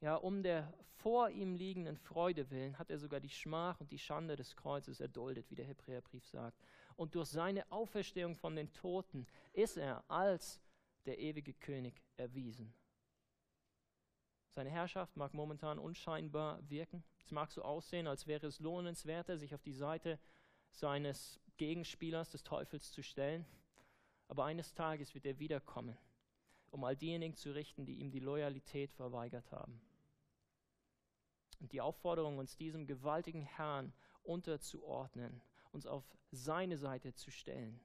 Ja, 0.02 0.16
um 0.16 0.42
der 0.42 0.74
vor 1.02 1.30
ihm 1.30 1.56
liegenden 1.56 1.98
Freude 1.98 2.50
willen 2.50 2.78
hat 2.80 2.90
er 2.90 2.98
sogar 2.98 3.20
die 3.20 3.30
Schmach 3.30 3.80
und 3.80 3.92
die 3.92 4.00
Schande 4.00 4.36
des 4.36 4.56
Kreuzes 4.56 5.00
erduldet, 5.00 5.50
wie 5.50 5.56
der 5.56 5.66
Hebräerbrief 5.66 6.26
sagt. 6.26 6.60
Und 6.96 7.16
durch 7.16 7.30
seine 7.30 7.72
Auferstehung 7.72 8.36
von 8.36 8.56
den 8.56 8.74
Toten 8.74 9.28
ist 9.54 9.78
er 9.78 10.04
als 10.10 10.60
der 11.06 11.20
ewige 11.20 11.54
König 11.54 12.02
erwiesen. 12.18 12.74
Seine 14.54 14.70
Herrschaft 14.70 15.16
mag 15.16 15.34
momentan 15.34 15.80
unscheinbar 15.80 16.60
wirken. 16.70 17.04
Es 17.24 17.32
mag 17.32 17.52
so 17.52 17.62
aussehen, 17.62 18.06
als 18.06 18.28
wäre 18.28 18.48
es 18.48 18.60
lohnenswerter, 18.60 19.38
sich 19.38 19.56
auf 19.56 19.62
die 19.62 19.72
Seite 19.72 20.20
seines 20.72 21.40
Gegenspielers, 21.56 22.30
des 22.30 22.44
Teufels, 22.44 22.92
zu 22.92 23.02
stellen. 23.02 23.46
Aber 24.28 24.44
eines 24.44 24.74
Tages 24.74 25.14
wird 25.14 25.26
er 25.26 25.40
wiederkommen, 25.40 25.98
um 26.70 26.84
all 26.84 26.98
diejenigen 26.98 27.36
zu 27.36 27.54
richten, 27.54 27.86
die 27.86 27.96
ihm 27.96 28.12
die 28.12 28.20
Loyalität 28.20 28.92
verweigert 28.92 29.50
haben. 29.52 29.82
Und 31.62 31.72
die 31.72 31.82
Aufforderung, 31.82 32.38
uns 32.38 32.58
diesem 32.58 32.88
gewaltigen 32.88 33.44
Herrn 33.44 33.94
unterzuordnen, 34.24 35.42
uns 35.72 35.86
auf 35.86 36.04
seine 36.32 36.78
Seite 36.78 37.14
zu 37.14 37.32
stellen, 37.32 37.80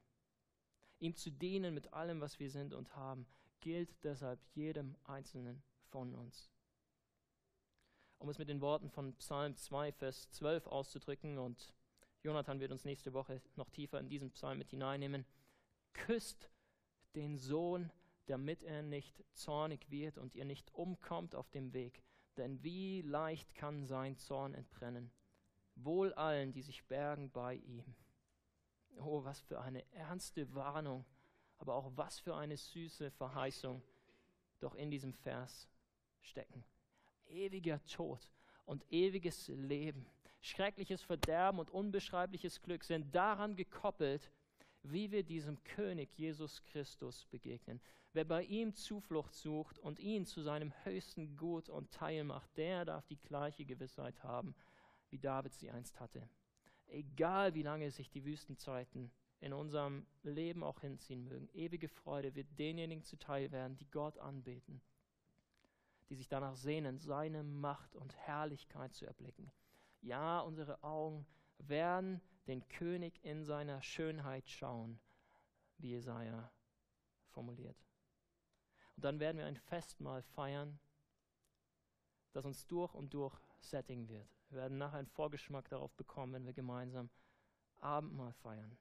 ihm 0.99 1.15
zu 1.15 1.31
dienen 1.31 1.75
mit 1.75 1.93
allem, 1.93 2.21
was 2.21 2.41
wir 2.41 2.51
sind 2.51 2.75
und 2.75 2.97
haben, 2.97 3.27
gilt 3.61 4.03
deshalb 4.03 4.41
jedem 4.55 4.97
Einzelnen 5.05 5.63
von 5.91 6.15
uns 6.15 6.51
um 8.19 8.29
es 8.29 8.39
mit 8.39 8.49
den 8.49 8.61
Worten 8.61 8.91
von 8.91 9.15
Psalm 9.17 9.57
2, 9.57 9.93
Vers 9.93 10.31
12 10.31 10.67
auszudrücken. 10.67 11.39
Und 11.39 11.75
Jonathan 12.23 12.61
wird 12.61 12.73
uns 12.73 12.85
nächste 12.85 13.13
Woche 13.13 13.41
noch 13.57 13.71
tiefer 13.71 14.01
in 14.01 14.09
diesen 14.09 14.31
Psalm 14.33 14.59
mit 14.59 14.71
hineinnehmen. 14.71 15.27
Küsst 15.93 16.51
den 17.15 17.39
Sohn, 17.39 17.91
damit 18.27 18.63
er 18.63 18.83
nicht 18.83 19.25
zornig 19.33 19.91
wird 19.91 20.19
und 20.19 20.35
ihr 20.35 20.45
nicht 20.45 20.75
umkommt 20.75 21.35
auf 21.35 21.51
dem 21.51 21.73
Weg. 21.73 22.03
Denn 22.37 22.63
wie 22.63 23.03
leicht 23.03 23.55
kann 23.55 23.85
sein 23.85 24.17
Zorn 24.17 24.55
entbrennen. 24.55 25.11
Wohl 25.75 26.13
allen, 26.15 26.53
die 26.53 26.63
sich 26.63 26.85
bergen 26.85 27.31
bei 27.31 27.55
ihm. 27.55 27.95
Oh, 28.99 29.25
was 29.25 29.41
für 29.41 29.61
eine 29.61 29.85
ernste 29.93 30.55
Warnung, 30.55 31.05
aber 31.59 31.75
auch 31.75 31.93
was 31.97 32.19
für 32.19 32.35
eine 32.35 32.57
süße 32.57 33.11
Verheißung 33.11 33.83
doch 34.59 34.75
in 34.75 34.91
diesem 34.91 35.13
Vers 35.13 35.69
stecken 36.21 36.65
ewiger 37.29 37.85
Tod 37.87 38.31
und 38.65 38.85
ewiges 38.93 39.49
Leben, 39.49 40.07
schreckliches 40.41 41.03
Verderben 41.03 41.59
und 41.59 41.71
unbeschreibliches 41.71 42.63
Glück 42.63 42.85
sind 42.85 43.15
daran 43.15 43.57
gekoppelt, 43.57 44.31
wie 44.83 45.11
wir 45.11 45.23
diesem 45.23 45.63
König 45.65 46.11
Jesus 46.17 46.63
Christus 46.65 47.25
begegnen. 47.27 47.81
Wer 48.13 48.25
bei 48.25 48.45
ihm 48.45 48.75
Zuflucht 48.75 49.35
sucht 49.35 49.79
und 49.79 49.99
ihn 49.99 50.25
zu 50.25 50.41
seinem 50.43 50.73
höchsten 50.85 51.37
Gut 51.37 51.69
und 51.69 51.91
Teil 51.91 52.25
macht, 52.25 52.57
der 52.57 52.85
darf 52.85 53.07
die 53.07 53.21
gleiche 53.21 53.65
Gewissheit 53.65 54.23
haben, 54.23 54.55
wie 55.11 55.19
David 55.19 55.55
sie 55.55 55.71
einst 55.71 56.01
hatte. 56.01 56.29
Egal 56.89 57.55
wie 57.55 57.63
lange 57.63 57.91
sich 57.91 58.09
die 58.09 58.25
Wüstenzeiten 58.25 59.11
in 59.41 59.53
unserem 59.53 60.07
Leben 60.23 60.63
auch 60.63 60.81
hinziehen 60.81 61.25
mögen, 61.25 61.49
ewige 61.53 61.89
Freude 61.89 62.35
wird 62.35 62.47
denjenigen 62.59 63.03
zuteil 63.03 63.51
werden, 63.51 63.77
die 63.77 63.91
Gott 63.91 64.19
anbeten 64.19 64.81
die 66.09 66.15
sich 66.15 66.29
danach 66.29 66.57
sehnen, 66.57 66.99
seine 66.99 67.43
Macht 67.43 67.97
und 67.97 68.17
Herrlichkeit 68.17 68.95
zu 68.95 69.07
erblicken. 69.07 69.51
Ja, 70.01 70.41
unsere 70.41 70.83
Augen 70.83 71.27
werden 71.59 72.21
den 72.47 72.67
König 72.69 73.25
in 73.25 73.45
seiner 73.45 73.83
Schönheit 73.83 74.49
schauen, 74.49 75.01
wie 75.79 75.91
Jesaja 75.91 76.53
formuliert. 77.29 77.77
Und 78.95 79.05
dann 79.05 79.21
werden 79.21 79.39
wir 79.39 79.47
ein 79.47 79.57
Festmahl 79.57 80.23
feiern, 80.23 80.79
das 82.33 82.45
uns 82.45 82.67
durch 82.67 82.95
und 82.95 83.13
durch 83.15 83.39
sättigen 83.59 84.09
wird. 84.09 84.29
Wir 84.49 84.59
werden 84.59 84.79
nachher 84.79 84.99
einen 84.99 85.09
Vorgeschmack 85.09 85.69
darauf 85.69 85.93
bekommen, 85.95 86.35
wenn 86.35 86.47
wir 86.47 86.53
gemeinsam 86.53 87.11
Abendmahl 87.79 88.33
feiern. 88.33 88.79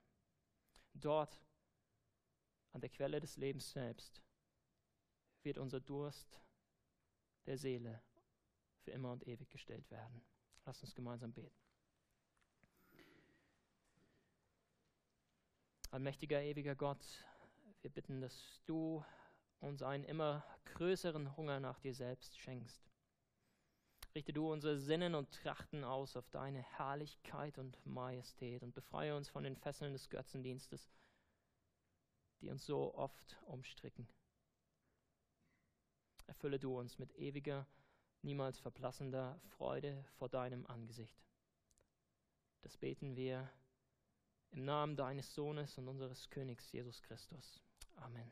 Dort, 0.94 1.42
an 2.72 2.82
der 2.82 2.90
Quelle 2.90 3.20
des 3.20 3.38
Lebens 3.38 3.72
selbst, 3.72 4.22
wird 5.44 5.58
unser 5.58 5.80
Durst 5.80 6.45
der 7.46 7.58
Seele 7.58 8.02
für 8.84 8.92
immer 8.92 9.12
und 9.12 9.28
ewig 9.28 9.50
gestellt 9.50 9.90
werden. 9.92 10.22
Lass 10.66 10.82
uns 10.82 10.96
gemeinsam 10.96 11.34
beten. 11.34 11.56
Allmächtiger, 15.92 16.42
ewiger 16.42 16.76
Gott, 16.76 17.26
wir 17.82 17.90
bitten, 17.90 18.20
dass 18.20 18.62
du 18.66 19.06
uns 19.60 19.82
einen 19.82 20.04
immer 20.04 20.44
größeren 20.66 21.38
Hunger 21.38 21.60
nach 21.60 21.80
dir 21.80 21.94
selbst 21.94 22.38
schenkst. 22.38 22.90
Richte 24.16 24.34
du 24.34 24.52
unsere 24.52 24.78
Sinnen 24.78 25.14
und 25.14 25.32
Trachten 25.32 25.84
aus 25.84 26.16
auf 26.16 26.30
deine 26.30 26.62
Herrlichkeit 26.62 27.58
und 27.58 27.86
Majestät 27.86 28.64
und 28.64 28.74
befreie 28.74 29.16
uns 29.16 29.30
von 29.30 29.44
den 29.44 29.56
Fesseln 29.56 29.94
des 29.94 30.10
Götzendienstes, 30.10 30.90
die 32.42 32.50
uns 32.50 32.66
so 32.66 32.96
oft 32.96 33.38
umstricken. 33.46 34.08
Erfülle 36.46 36.60
du 36.60 36.78
uns 36.78 37.00
mit 37.00 37.12
ewiger, 37.16 37.66
niemals 38.22 38.60
verblassender 38.60 39.42
Freude 39.58 40.06
vor 40.20 40.30
deinem 40.30 40.64
Angesicht. 40.68 41.26
Das 42.62 42.78
beten 42.78 43.16
wir 43.16 43.50
im 44.52 44.64
Namen 44.64 44.96
deines 44.96 45.34
Sohnes 45.34 45.76
und 45.80 45.88
unseres 45.88 46.30
Königs 46.30 46.72
Jesus 46.72 47.02
Christus. 47.02 47.64
Amen. 47.96 48.32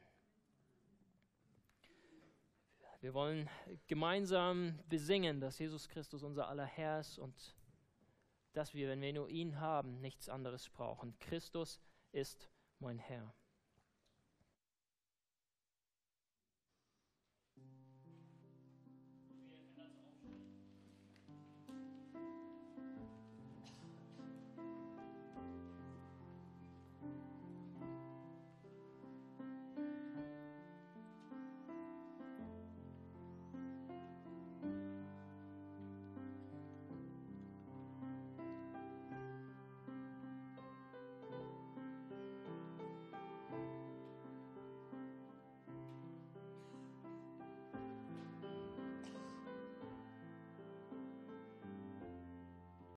Wir 3.01 3.15
wollen 3.15 3.49
gemeinsam 3.87 4.77
besingen, 4.89 5.41
dass 5.41 5.57
Jesus 5.57 5.89
Christus 5.89 6.21
unser 6.21 6.49
aller 6.49 6.67
Herr 6.67 6.99
ist 6.99 7.17
und 7.17 7.55
dass 8.51 8.75
wir, 8.75 8.89
wenn 8.89 9.01
wir 9.01 9.13
nur 9.13 9.27
ihn 9.27 9.59
haben, 9.59 9.99
nichts 10.01 10.29
anderes 10.29 10.69
brauchen. 10.69 11.17
Christus 11.17 11.81
ist 12.11 12.47
mein 12.77 12.99
Herr. 12.99 13.33